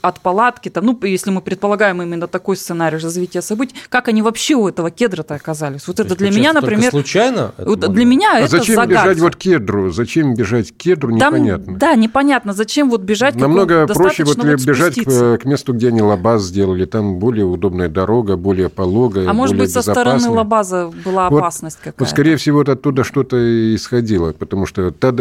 [0.00, 4.54] от палатки, там, ну, если мы предполагаем именно такой сценарий развития событий, как они вообще
[4.54, 5.86] у этого кедра-то оказались?
[5.86, 6.90] Вот То это для меня, например...
[6.90, 7.52] случайно?
[7.58, 9.04] Вот для меня а это зачем загадка.
[9.04, 9.90] бежать вот кедру?
[9.90, 11.10] Зачем бежать к кедру?
[11.10, 11.66] Непонятно.
[11.66, 12.52] Там, да, непонятно.
[12.52, 13.34] Зачем вот бежать?
[13.36, 16.84] Намного проще вот, вот бежать к, к месту, где они лабаз сделали.
[16.84, 21.78] Там более удобная дорога, более пологая, А может быть, со стороны лабаза была вот, опасность
[21.78, 22.04] какая-то?
[22.04, 25.14] Вот, скорее всего, оттуда что-то исходило, потому что та,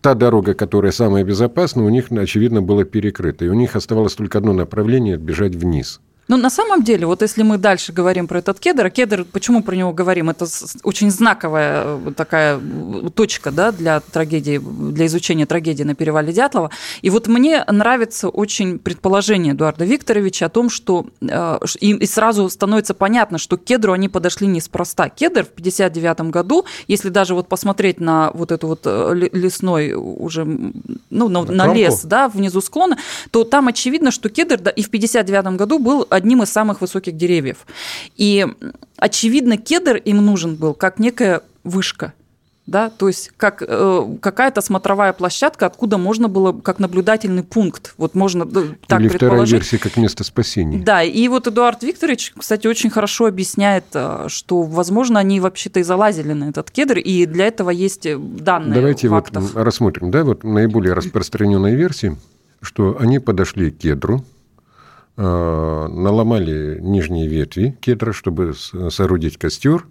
[0.00, 3.44] та дорога, которая самая безопасная, у них, очевидно, была перекрыта.
[3.44, 7.42] И у них оставалось только одно направление– бежать вниз– ну, на самом деле, вот если
[7.42, 10.30] мы дальше говорим про этот кедр, а кедр, почему про него говорим?
[10.30, 10.46] Это
[10.82, 16.70] очень знаковая э, такая э, точка да, для трагедии, для изучения трагедии на перевале Дятлова.
[17.02, 22.94] И вот мне нравится очень предположение Эдуарда Викторовича о том, что э, и сразу становится
[22.94, 25.10] понятно, что к кедру они подошли неспроста.
[25.10, 31.28] Кедр в 59 году, если даже вот посмотреть на вот эту вот лесной уже, ну,
[31.28, 32.96] на, на, на лес, да, внизу склона,
[33.30, 37.16] то там очевидно, что кедр да, и в 59 году был одним из самых высоких
[37.16, 37.66] деревьев.
[38.16, 38.46] И,
[38.96, 42.12] очевидно, кедр им нужен был как некая вышка–
[42.66, 48.14] да, то есть как э, какая-то смотровая площадка, откуда можно было как наблюдательный пункт, вот
[48.14, 50.78] можно э, так Или вторая версия как место спасения.
[50.78, 55.82] Да, и вот Эдуард Викторович, кстати, очень хорошо объясняет, э, что, возможно, они вообще-то и
[55.82, 59.52] залазили на этот кедр, и для этого есть данные Давайте фактов.
[59.52, 62.16] вот рассмотрим, да, вот наиболее распространенная версия,
[62.62, 64.33] что они подошли к кедру, Э,
[65.16, 69.86] наломали нижние ветви кедра, чтобы соорудить костер,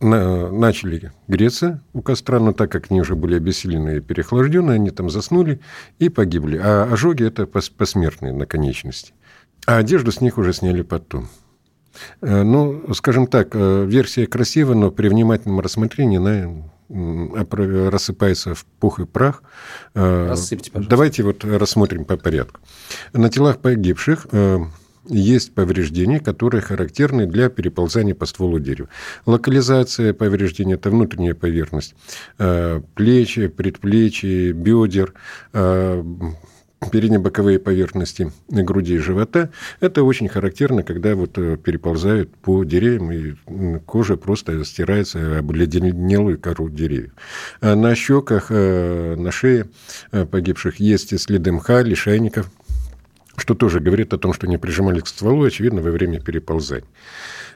[0.00, 5.10] начали греться у костра, но так как они уже были обессилены и переохлаждены, они там
[5.10, 5.60] заснули
[5.98, 6.58] и погибли.
[6.62, 9.12] А ожоги– это посмертные на конечности.
[9.66, 11.28] А одежду с них уже сняли потом.
[12.20, 19.00] Э, ну, скажем так, э, версия красивая, но при внимательном рассмотрении она рассыпается в пух
[19.00, 19.42] и прах.
[19.94, 20.90] Э, Рассыпьте, пожалуйста.
[20.90, 22.60] Давайте вот рассмотрим по порядку.
[23.12, 24.58] На телах погибших э,
[25.08, 28.88] есть повреждения, которые характерны для переползания по стволу дерева.
[29.26, 31.94] Локализация повреждения– это внутренняя поверхность.
[32.38, 35.14] Э, плечи, предплечья, бедер,
[36.90, 39.50] передне-боковые поверхности груди и живота.
[39.80, 43.34] Это очень характерно, когда вот э, переползают по деревьям, и
[43.84, 47.12] кожа просто стирается об обледенелую кору деревьев.
[47.60, 49.66] А на щеках, э, на шее
[50.12, 52.50] э, погибших есть следы мха, лишайников,
[53.36, 56.86] что тоже говорит о том, что они прижимались к стволу, очевидно, во время переползания.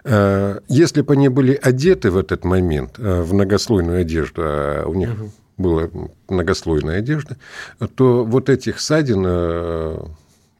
[0.05, 5.31] Если бы они были одеты в этот момент в многослойную одежду, а у них угу
[5.57, 5.89] была
[6.29, 7.37] многослойная одежда,
[7.95, 9.99] то вот этих ссадин э,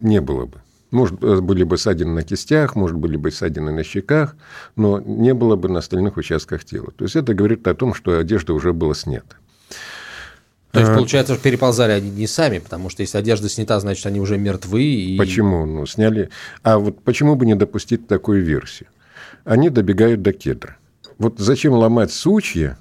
[0.01, 0.61] не было бы.
[0.91, 4.37] Может, э, были бы ссадины на кистях, может, были бы ссадины на щеках,
[4.77, 6.93] но не было бы на остальных участках тела.
[6.97, 9.37] То есть это говорит о том, что одежда уже была снята.
[10.73, 14.05] То есть, э, получается, что переползали они не сами, потому что если одежда снята, значит,
[14.07, 14.83] они уже мертвы.
[14.83, 15.17] И...
[15.17, 15.65] Почему?
[15.65, 16.29] Ну, сняли.
[16.63, 18.89] А вот почему бы не допустить такую версию?
[19.45, 20.77] Они добегают до кедра.
[21.19, 22.79] Вот зачем ломать сучья,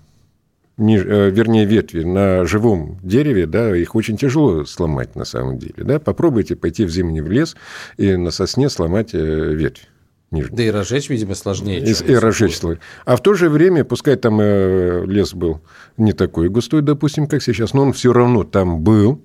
[0.78, 5.84] Э, вернее, ветви на живом дереве, да, их очень тяжело сломать на самом деле.
[5.84, 6.00] Да?
[6.00, 7.56] Попробуйте пойти в зимний в лес
[7.98, 9.88] и на сосне сломать э, ветвь.
[10.32, 10.56] Нижний.
[10.56, 11.82] Да и разжечь, видимо, сложнее.
[11.82, 12.82] И, и разжечь сложнее.
[13.04, 15.60] А в то же время, пускай там э, лес был
[15.98, 19.22] не такой густой, допустим, как сейчас, но он все равно там был,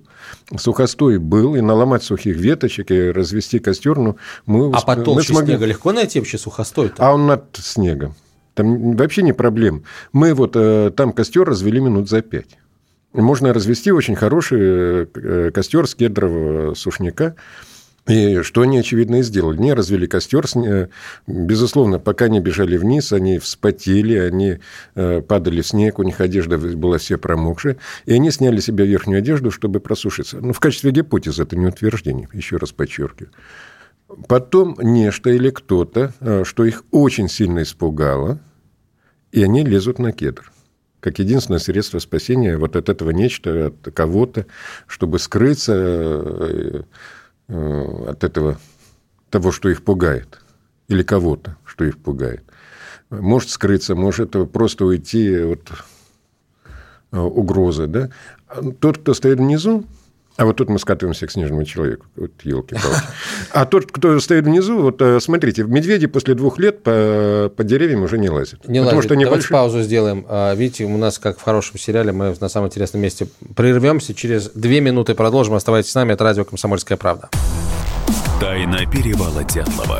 [0.57, 4.69] сухостой был, и наломать сухих веточек, и развести костер, ну, мы...
[4.73, 5.53] А под толще смогли...
[5.53, 6.87] снега легко найти вообще сухостой?
[6.87, 6.95] -то?
[6.97, 8.13] А он над снегом.
[8.57, 9.83] Там вообще не проблем.
[10.13, 12.57] Мы вот э, там костер развели минут за пять.
[13.13, 17.35] Можно развести очень хороший э, костер с кедрового сушняка.
[18.07, 19.57] И что они, очевидно, и сделали.
[19.57, 20.87] Не развели костер, э,
[21.27, 24.57] безусловно, пока они бежали вниз, они вспотели, они
[24.95, 27.77] падали в снег, у них одежда была все промокшая,
[28.07, 30.39] и они сняли себе верхнюю одежду, чтобы просушиться.
[30.41, 33.29] Ну, в качестве гипотезы, это не утверждение, еще раз подчеркиваю.
[34.27, 38.39] Потом нечто или кто-то, что их очень сильно испугало,
[39.31, 40.51] и они лезут на кедр.
[40.99, 44.45] как единственное средство спасения вот от этого нечто, от кого-то,
[44.87, 46.81] чтобы скрыться э,
[47.47, 48.57] э, от этого
[49.29, 50.39] того, что их пугает,
[50.87, 52.43] или кого-то, что их пугает.
[53.09, 55.71] Может скрыться, может просто уйти от
[57.11, 57.87] э, угрозы.
[57.87, 58.09] Да?
[58.79, 59.85] Тот, кто стоит внизу,
[60.37, 62.05] а вот тут мы скатываемся к снежному человеку.
[62.15, 63.01] Вот елки-палки.
[63.51, 68.03] А тот, кто стоит внизу, вот э, смотрите, медведи после двух лет по, по деревьям
[68.03, 68.67] уже не лазят.
[68.67, 69.03] Не потому лазят.
[69.03, 69.51] Что Давайте большие...
[69.51, 70.25] паузу сделаем.
[70.29, 74.13] А, видите, у нас, как в хорошем сериале, мы на самом интересном месте прервемся.
[74.13, 75.55] Через две минуты продолжим.
[75.55, 76.13] Оставайтесь с нами.
[76.13, 77.29] Это радио «Комсомольская правда».
[78.39, 79.99] Тайна перевала Дятлова.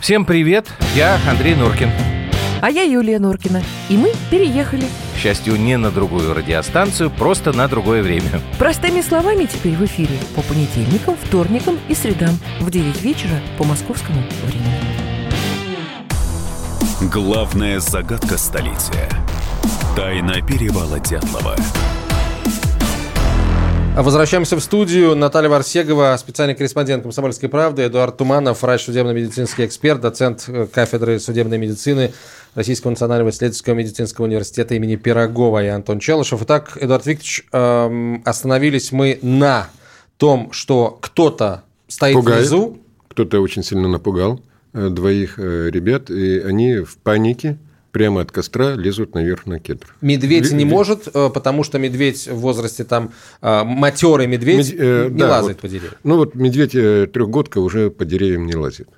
[0.00, 2.17] Всем привет, я Андрей Нуркин.
[2.60, 3.62] А я Юлия Нуркина.
[3.88, 4.84] И мы переехали.
[5.14, 8.40] К счастью, не на другую радиостанцию, просто на другое время.
[8.58, 14.20] Простыми словами теперь в эфире по понедельникам, вторникам и средам в 9 вечера по московскому
[14.44, 14.72] времени.
[17.12, 19.08] Главная загадка столетия.
[19.94, 21.56] Тайна перевала Дятлова.
[24.00, 25.16] Возвращаемся в студию.
[25.16, 31.58] Наталья Варсегова, специальный корреспондент «Комсомольской правды», Эдуард Туманов, врач судебно-медицинский эксперт, доцент э, кафедры судебной
[31.58, 32.12] медицины
[32.54, 36.42] Российского национального исследовательского медицинского университета имени Пирогова и Антон Челышев.
[36.42, 39.68] Итак, Эдуард Викторович, эм, остановились мы на
[40.18, 42.40] том, что кто-то стоит Пугает.
[42.40, 42.78] внизу.
[43.08, 44.40] Кто-то очень сильно напугал
[44.74, 47.58] э, двоих э, ребят, и они в панике
[47.92, 49.94] прямо от костра лезут наверх на кедр.
[50.02, 55.10] Медведь не может, э, потому что медведь в возрасте там матерый медведь Мед...
[55.12, 55.62] Не да, лазает вот.
[55.62, 55.94] по деревьям.
[56.04, 58.88] Ну вот медведь трехгодка уже по деревьям не лазит.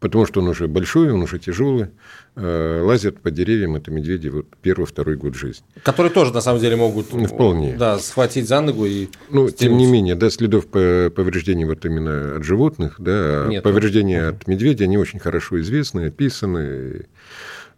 [0.00, 1.88] Потому что он уже большой, он уже тяжелый.
[2.36, 5.66] Лазят по деревьям, это медведи вот первый-второй год жизни.
[5.82, 7.76] Которые тоже, на самом деле, могут ну, Вполне.
[7.76, 9.56] Да, схватить за ногу и Ну, стянуть.
[9.56, 14.28] тем не менее, да, следов повреждений вот именно от животных, да, Нет, повреждения ну.
[14.36, 17.06] от медведя, они очень хорошо известны, описаны.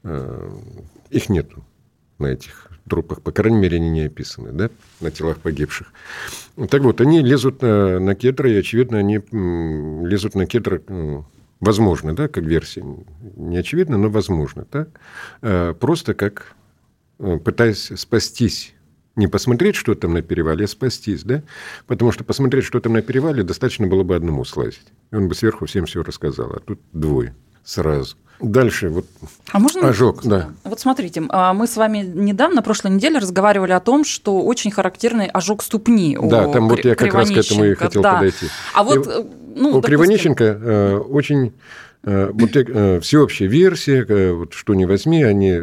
[0.03, 0.51] Э,
[1.11, 1.65] их нету
[2.19, 4.69] на этих трупах, по крайней мере, они не описаны, да,
[5.01, 5.93] на телах погибших.
[6.69, 9.21] Так вот, они лезут на, на кедра, и, очевидно, они
[10.07, 11.25] лезут на кедра, ну,
[11.61, 12.85] возможно, да, как версия,
[13.37, 14.87] не очевидно, но возможно, да,
[15.43, 16.57] э, просто как
[17.19, 18.75] э, пытаясь спастись
[19.17, 21.43] не посмотреть, что там на перевале, а спастись, да?
[21.87, 24.87] Потому что посмотреть, что там на перевале, достаточно было бы одному слазить.
[25.13, 27.35] Он бы сверху всем все рассказал, а тут двое
[27.65, 29.05] сразу– Дальше вот
[29.53, 30.49] а можно ожог, да.
[30.65, 34.71] Вот смотрите, а, мы с вами недавно, на прошлой неделе, разговаривали о том, что очень
[34.71, 36.17] характерный ожог ступни.
[36.21, 38.15] Да, у там вот я как раз к этому и хотел да.
[38.15, 38.47] подойти.
[38.73, 39.25] А вот, и, э,
[39.57, 39.83] ну, у допустим...
[39.83, 41.53] Кривонищенко э, очень
[42.03, 42.51] Э, вот
[43.05, 45.55] всеобщая версия, вот что не возьми, они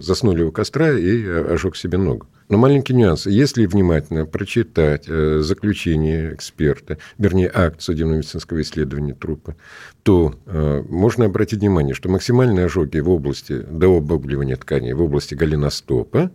[0.00, 2.26] заснули у костра и ожег себе ногу.
[2.48, 3.26] Но маленький нюанс.
[3.26, 9.56] Если внимательно прочитать заключение эксперта, вернее, акт судебно-медицинского исследования трупа,
[10.02, 10.34] то
[10.88, 16.30] можно обратить внимание, что максимальные ожоги в области дообугливания тканей, в области голеностопа,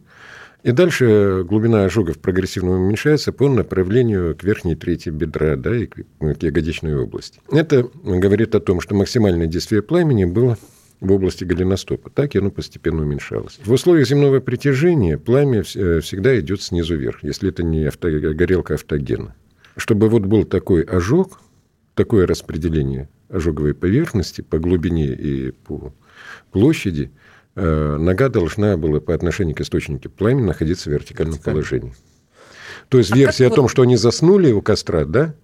[0.61, 6.03] и дальше глубина ожогов прогрессивно уменьшается по направлению к верхней трети бедра да, и к
[6.19, 7.39] ягодичной области.
[7.49, 10.57] Это говорит о том, что максимальное действие пламени было
[10.99, 12.09] в области голеностопа.
[12.09, 13.59] Так и оно постепенно уменьшалось.
[13.63, 18.75] В условиях земного притяжения пламя э, всегда идет снизу вверх, если это не авто, горелка
[18.75, 19.35] автогена.
[19.77, 21.39] Чтобы вот был такой ожог,
[21.93, 25.93] такое распределение ожоговой поверхности по глубине и по
[26.51, 27.11] площади–
[27.61, 31.53] Э, нога должна была по отношению к источнику пламени находиться в вертикальном Вертикаль.
[31.53, 31.93] положении.
[32.87, 33.71] То есть а версия о том, вот...
[33.71, 35.35] что они заснули у костра, да,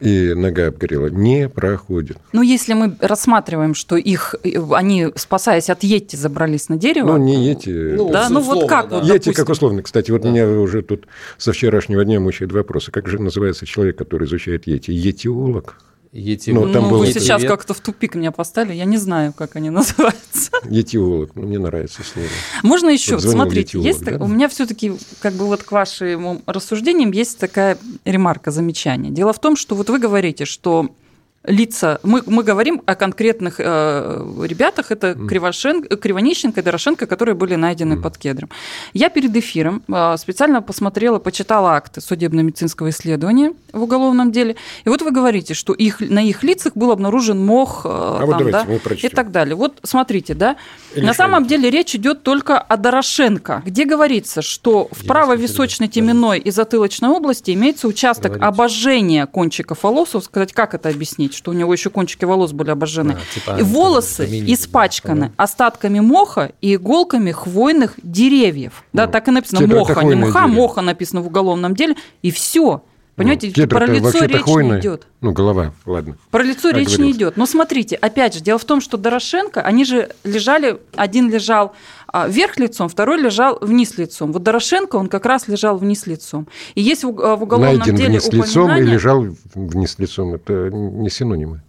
[0.00, 2.18] и нога обгорела, не проходит.
[2.32, 4.36] Ну, если мы рассматриваем, что их,
[4.72, 7.16] они, спасаясь от Йети, забрались на дерево.
[7.16, 7.70] Ну, не Йети.
[7.96, 8.88] Ну, да, ну вот как?
[8.88, 9.00] Да.
[9.00, 9.82] Вот, Йети как условно.
[9.82, 10.30] Кстати, вот да.
[10.30, 12.88] меня уже тут со вчерашнего дня мучает вопрос.
[12.88, 14.92] А как же называется человек, который изучает Йети?
[14.92, 15.76] Йетиолог?
[16.12, 16.66] Етиолог.
[16.66, 16.98] Ну, там ну, был...
[16.98, 20.50] вы сейчас как-то в тупик меня поставили, я не знаю, как они называются.
[20.64, 22.28] Етиолог, ну, мне нравится слово.
[22.62, 24.16] Можно еще, вот смотрите, есть, да?
[24.16, 29.12] у меня все-таки, как бы вот к вашим рассуждениям, есть такая ремарка, замечание.
[29.12, 30.90] Дело в том, что вот вы говорите, что
[31.48, 31.98] лица.
[32.02, 34.92] Мы, мы говорим о конкретных э, ребятах.
[34.92, 35.26] Это mm.
[35.26, 38.02] Кривошенко, Кривонищенко и Дорошенко, которые были найдены mm.
[38.02, 38.50] под кедром.
[38.92, 44.56] Я перед эфиром э, специально посмотрела, почитала акты судебно-медицинского исследования в уголовном деле.
[44.84, 48.44] И вот вы говорите, что их, на их лицах был обнаружен мох э, а там,
[48.44, 49.56] вот да, и так далее.
[49.56, 50.56] Вот смотрите, да.
[50.94, 56.38] Или на самом деле речь идет только о Дорошенко, где говорится, что в правовисочной теменной
[56.38, 58.46] и затылочной области имеется участок Говорите.
[58.46, 60.08] обожжения кончиков волос.
[60.22, 61.37] Сказать, как это объяснить?
[61.38, 63.14] Что у него еще кончики волос были обожжены.
[63.14, 65.32] Да, типа, и волосы домини, испачканы да.
[65.42, 68.84] остатками моха и иголками хвойных деревьев.
[68.92, 70.46] Да, ну, так и написано моха, не муха, дерево.
[70.48, 71.96] моха написано в уголовном деле.
[72.22, 72.82] И все.
[73.18, 74.74] Понимаете, ну, про лицо речь хвойная.
[74.76, 75.08] не идет.
[75.20, 76.16] Ну, голова, ладно.
[76.30, 77.36] Про лицо речь не идет.
[77.36, 81.72] Но смотрите, опять же, дело в том, что Дорошенко, они же лежали, один лежал а,
[82.12, 84.32] вверх лицом, второй лежал вниз лицом.
[84.32, 86.48] Вот Дорошенко, он как раз лежал вниз лицом.
[86.74, 90.34] И есть в, в уголовном Найден деле вниз лицом и лежал вниз лицом.
[90.34, 91.62] Это не синонимы.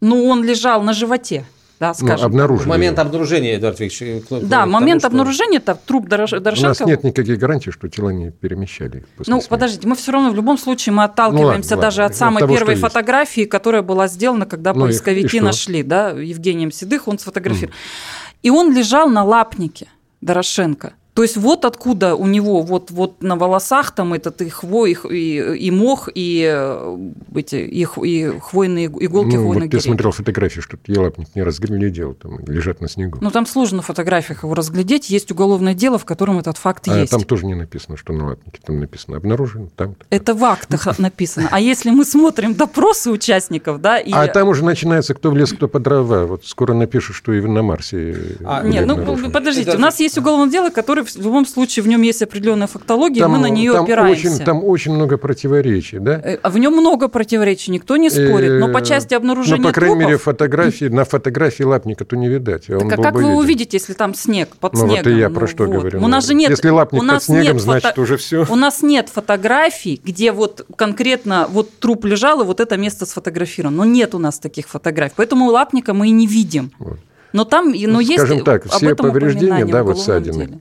[0.00, 1.44] Ну, он лежал на животе
[1.80, 2.18] да, ну, скажем.
[2.18, 2.68] Ну, обнаружили.
[2.68, 4.42] Момент обнаружения, Эдуард Викторович.
[4.42, 6.58] Да, момент того, обнаружения, это труп Дорошенко.
[6.58, 9.04] У нас нет никаких гарантий, что тела не перемещали.
[9.16, 9.48] Ну, смерти.
[9.48, 12.12] подождите, мы все равно в любом случае мы отталкиваемся ну, ладно, даже ладно.
[12.12, 13.50] от самой того, первой фотографии, есть.
[13.50, 17.72] которая была сделана, когда ну, поисковики и, и нашли, да, Евгением Седых, он сфотографировал.
[17.72, 18.19] Mm.
[18.42, 19.88] И он лежал на лапнике
[20.20, 20.94] Дорошенко.
[21.14, 25.56] То есть вот откуда у него вот, вот на волосах там этот и хвой, и,
[25.56, 26.98] и мох, и, э,
[27.34, 32.14] эти, и, и хвойные иголки ну, хвойных вот ты смотрел фотографии, что елапник не разглядел,
[32.14, 33.18] там лежат на снегу.
[33.20, 36.98] Ну там сложно на фотографиях его разглядеть, есть уголовное дело, в котором этот факт а
[36.98, 37.10] есть.
[37.10, 39.96] там тоже не написано, что на лапнике, там написано обнаружен, там.
[40.10, 41.48] Это в актах написано.
[41.50, 44.12] А если мы смотрим допросы участников, да, и...
[44.12, 46.26] А там уже начинается, кто в лес, кто по дрова.
[46.26, 48.36] Вот скоро напишут, что и на Марсе.
[48.44, 52.02] А, нет, ну подождите, у нас есть уголовное дело, которое в любом случае в нем
[52.02, 54.28] есть определенная фактология, там, мы на нее там опираемся.
[54.28, 56.20] Очень, там очень много противоречий, да?
[56.22, 59.94] Э, в нем много противоречий, никто не спорит, но по части обнаружения Ну, по крайней
[59.94, 60.08] трупов...
[60.08, 62.68] мере, фотографии, на фотографии лапника-то не видать.
[62.70, 64.96] А так, а как вы увидите, если там снег, под ну, снегом?
[64.96, 65.76] вот и я про что вот.
[65.76, 66.02] говорю.
[66.02, 68.00] У нас же нет, если лапник у нас под снегом, нет значит, фото...
[68.00, 68.46] уже все.
[68.48, 73.76] У нас нет фотографий, где вот конкретно вот труп лежал, и вот это место сфотографировано.
[73.78, 76.72] Но нет у нас таких фотографий, поэтому лапника мы и не видим.
[76.78, 76.98] Вот.
[77.32, 80.60] Но там, но есть Скажем так, все повреждения, да, вот ссадины, деле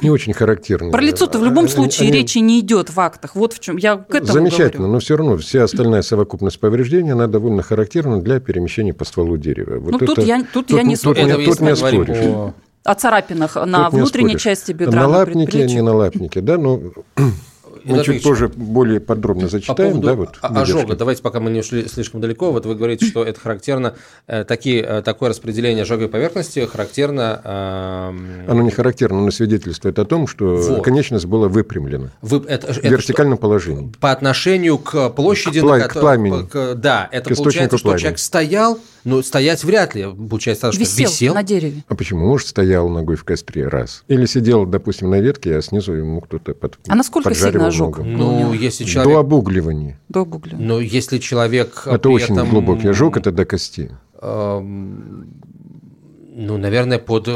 [0.00, 0.90] не очень характерны.
[0.90, 2.18] Про лицо-то в любом случае они...
[2.18, 3.34] речи не идет в актах.
[3.34, 4.92] Вот в чем я к этому Замечательно, говорю.
[4.94, 9.78] но все равно вся остальная совокупность повреждений, она довольно характерна для перемещения по стволу дерева.
[9.78, 12.16] Вот ну, это, тут я, тут, тут я не тут, тут, тут не споришь.
[12.18, 12.54] О...
[12.84, 15.02] О царапинах на тут внутренней части бедра.
[15.02, 16.80] На лапнике, не на лапнике, да, но
[17.84, 20.00] мы чуть Ильич, позже более подробно зачитаем.
[20.00, 23.24] По да, вот, ожога, давайте, пока мы не ушли слишком далеко, вот вы говорите, что
[23.24, 23.94] это характерно,
[24.26, 27.40] э, такие, э, такое распределение ожоговой поверхности характерно...
[27.44, 30.84] Э, Оно не характерно, но свидетельствует о том, что вот.
[30.84, 33.92] конечность была выпрямлена Вы, это, в вертикальном что, положении.
[34.00, 35.60] По отношению к площади...
[35.60, 36.46] К, пла- к пламени.
[36.46, 41.34] К, да, это получается, что человек стоял, но стоять вряд ли, получается, что висел, висел.
[41.34, 41.84] на дереве.
[41.88, 42.26] А почему?
[42.26, 44.04] Может, стоял ногой в костре, раз.
[44.08, 47.98] Или сидел, допустим, на ветке, а снизу ему кто-то под, А насколько сильно ожог?
[47.98, 49.12] Ну, если человек...
[49.12, 49.98] До обугливания.
[50.08, 50.66] До обугливания.
[50.66, 51.82] Но если человек...
[51.86, 52.50] Это очень этом...
[52.50, 53.90] глубокий ожог, это до кости.
[56.34, 57.28] Ну, наверное, под,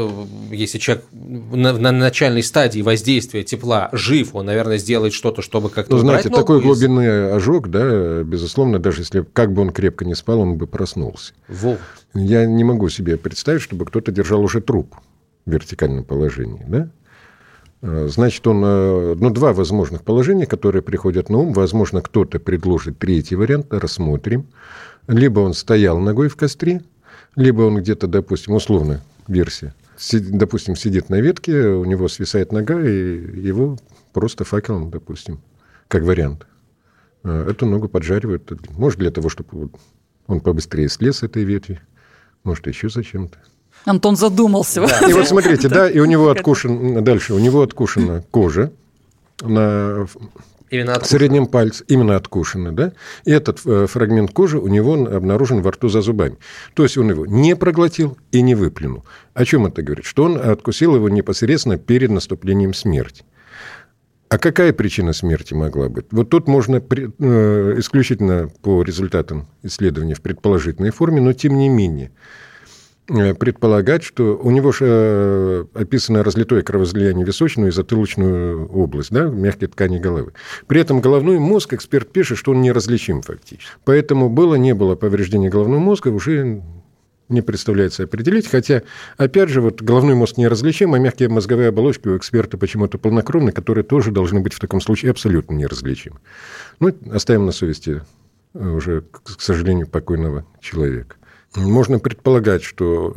[0.49, 5.97] если человек на, на начальной стадии воздействия тепла жив, он, наверное, сделает что-то, чтобы как-то
[5.97, 6.63] Ну, знаете, такой из...
[6.63, 11.33] глубины ожог, да, безусловно, даже если как бы он крепко не спал, он бы проснулся.
[11.47, 11.77] Во.
[12.15, 14.95] Я не могу себе представить, чтобы кто-то держал уже труп
[15.45, 16.89] в вертикальном положении, да?
[17.83, 21.53] А, значит, он, э, ну, два возможных положения, которые приходят на ум.
[21.53, 24.47] Возможно, кто-то предложит третий вариант, рассмотрим.
[25.07, 26.81] Либо он стоял ногой в костре,
[27.37, 29.73] либо он где-то, допустим, условно, версия,
[30.11, 33.77] допустим, сидит на ветке, у него свисает нога, и его
[34.11, 35.39] просто факелом, допустим,
[35.87, 36.45] как вариант.
[37.23, 39.69] А, эту ногу поджаривают, может, для того, чтобы
[40.25, 41.79] он побыстрее слез с этой ветви,
[42.43, 43.37] может, еще зачем-то.
[43.85, 44.85] Антон задумался.
[44.87, 45.07] Да.
[45.07, 48.73] И вот смотрите, да, и у него откушен, дальше, у него откушена кожа
[49.41, 50.07] на
[50.69, 52.93] Именно среднем пальце, именно откушено, да?
[53.25, 56.37] И этот э, фрагмент кожи у него обнаружен во рту за зубами.
[56.73, 59.05] То есть он его не проглотил и не выплюнул.
[59.33, 60.05] О чем это говорит?
[60.05, 63.23] Что он откусил его непосредственно перед наступлением смерти.
[64.29, 66.07] А какая причина смерти могла быть?
[66.11, 72.11] Вот тут можно э, исключительно по результатам исследования в предположительной форме, но тем не менее–
[73.07, 79.27] предполагать, что у него же э, описано разлитое кровоизлияние в височную и затылочную область, да,
[79.27, 80.33] мягкие ткани головы.
[80.67, 83.71] При этом головной мозг, эксперт пишет, что он неразличим фактически.
[83.85, 86.61] Поэтому было, не было повреждения головного мозга, уже
[87.29, 88.47] не представляется определить.
[88.47, 88.83] Хотя,
[89.17, 93.83] опять же, вот головной мозг неразличим, а мягкие мозговые оболочки у эксперта почему-то полнокровные, которые
[93.83, 96.17] тоже должны быть в таком случае абсолютно неразличимы.
[96.79, 98.01] Ну, оставим на совести
[98.53, 101.15] э, уже, к сожалению, покойного человека
[101.55, 103.15] можно предполагать, что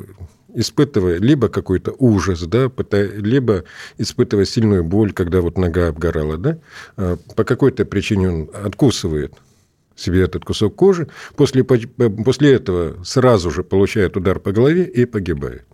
[0.54, 3.64] испытывая либо какой-то ужас, да, либо
[3.98, 6.58] испытывая сильную боль, когда вот нога обгорала, да,
[6.96, 9.34] а, по какой-то причине он откусывает
[9.96, 15.66] себе этот кусок кожи, после, после этого сразу же получает удар по голове и погибает.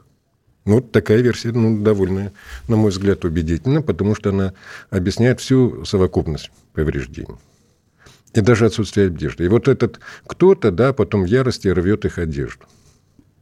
[0.65, 2.33] Ну, вот такая версия ну, довольно,
[2.67, 4.53] на мой взгляд, убедительна, потому что она
[4.91, 7.37] объясняет всю совокупность повреждений.
[8.35, 9.45] И даже отсутствие одежды.
[9.45, 12.67] И вот этот кто-то, да, потом в ярости рвет их одежду.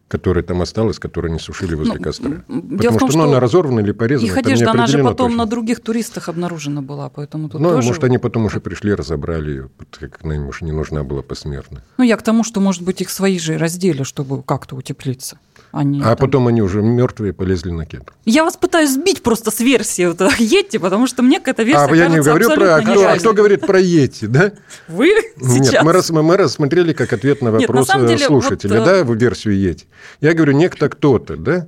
[0.07, 2.45] которая там осталась, которую не сушили возле Ну, костра.
[2.47, 5.39] Потому том, что, ну, она разорвана или порезана, Их одежда, она же потом точно.
[5.39, 7.89] на других туристах обнаружена была, поэтому тут Ну, тоже...
[7.89, 11.82] может, они потом уже пришли, разобрали ее, как она им уже не нужна была посмертно.
[11.99, 15.39] Ну, я к тому, что, может быть, их свои же раздели, чтобы как-то утеплиться.
[15.75, 18.05] Они а там- потом они уже мертвые полезли на кет.
[18.25, 21.97] Я вас пытаюсь сбить просто с версии вот Йети, потому что мне эта версия А
[21.97, 22.77] я не говорю про...
[22.77, 24.53] А кто, а кто говорит про Йети, да?
[24.87, 25.85] Вы Нет, сейчас?
[25.85, 28.99] мы, рас- мы рассмотрели как ответ на Нет, на вопрос э, деле, слушателя, вот, э,
[28.99, 29.87] да, в версию Йети.
[30.20, 31.66] Я говорю, некто кто-то, да?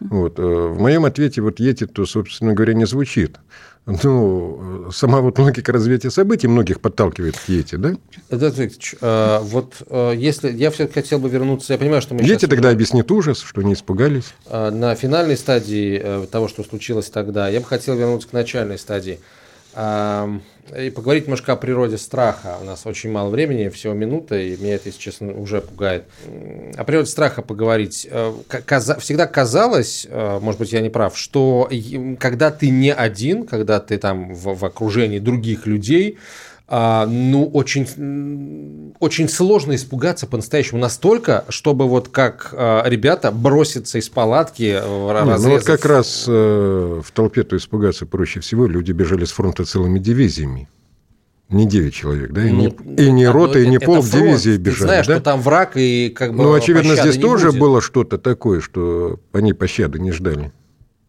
[0.00, 3.36] Вот, э, в моем ответе вот Йети, то, собственно говоря, не звучит.
[3.84, 7.94] Ну, сама вот логика развития событий многих подталкивает к Йети, да?
[8.30, 12.20] Эдуард Викторович, э, вот э, если я все-таки хотел бы вернуться, я понимаю, что мы
[12.20, 14.34] Йети сейчас тогда объяснит ужас, что не испугались.
[14.46, 17.48] э, на финальной стадии э, того, что случилось тогда.
[17.48, 19.18] Я бы хотел вернуться к начальной стадии
[19.74, 22.56] и поговорить немножко о природе страха.
[22.60, 26.04] У нас очень мало времени, всего минута, и меня это, если честно, уже пугает.
[26.76, 28.06] О природе страха поговорить.
[28.10, 28.32] Э,
[28.98, 31.68] Всегда казалось, э, может быть, я не прав, что
[32.18, 36.18] когда ты не один, когда ты там в, в окружении других людей,
[37.06, 44.80] ну, очень, очень сложно испугаться по-настоящему настолько, чтобы вот как а, ребята броситься из палатки,
[44.82, 48.66] э, Не, ну вот как раз э, в толпе-то испугаться проще всего.
[48.66, 50.68] Люди бежали с фронта целыми дивизиями.
[51.50, 52.46] Не 9 человек, да?
[52.46, 54.24] И, Ну, не, и не рота, и не это полк фронт.
[54.24, 55.16] дивизии Ты бежали, знаешь, да?
[55.16, 57.60] что там враг, и как бы Ну, очевидно, здесь тоже будет.
[57.60, 60.52] было что-то такое, что они пощады не ждали.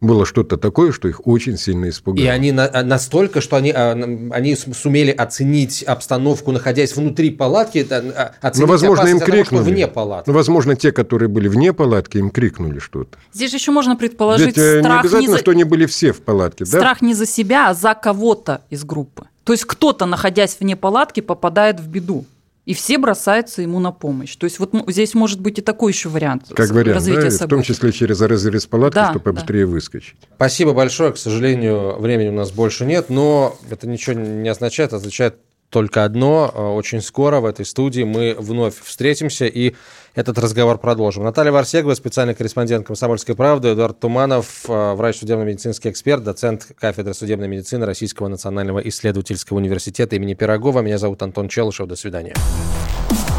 [0.04, 2.24] Было что-то такое, что их очень сильно испугало.
[2.24, 3.92] И они на- настолько, что они, а,
[4.32, 7.96] они сумели оценить обстановку, находясь внутри палатки, это,
[8.40, 9.74] а, оценить Ну, возможно, им опасность того, что крикнули.
[9.74, 10.28] вне палатки.
[10.28, 13.18] Ну, возможно, те, которые были вне палатки, им крикнули что-то.
[13.32, 15.38] Здесь же еще можно предположить Ведь э, не страх, не обязательно, за...
[15.38, 16.78] что они были все в палатке, да?
[16.78, 19.24] страх не за себя, а за кого-то из группы.
[19.44, 22.26] То есть кто-то, находясь вне палатки, попадает в беду.
[22.66, 24.34] И все бросаются ему на помощь.
[24.36, 27.26] То есть вот м- здесь может быть и такой еще вариант Как вариант, развития да?
[27.26, 27.50] И в событий.
[27.56, 29.30] том числе через разрез палатки, Да, чтобы да.
[29.32, 30.14] побыстрее выскочить.
[30.36, 31.12] Спасибо большое.
[31.12, 34.94] К сожалению, времени у нас больше нет, но это ничего не означает.
[34.94, 35.36] Означает
[35.68, 36.50] только одно.
[36.54, 39.74] Э, Очень скоро в этой студии мы вновь встретимся и
[40.14, 41.24] этот разговор продолжим.
[41.24, 47.48] Наталья Варсегова, специальный корреспондент «Комсомольской правды», Эдуард Туманов, э, врач судебно-медицинский эксперт, доцент кафедры судебной
[47.48, 50.80] медицины Российского национального исследовательского университета имени Пирогова.
[50.80, 51.88] Меня зовут Антон Челышев.
[51.88, 52.34] До свидания.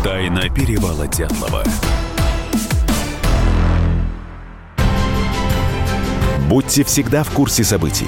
[0.04, 1.64] Тайна перевала Дятлова.
[6.50, 8.08] Будьте всегда в курсе событий.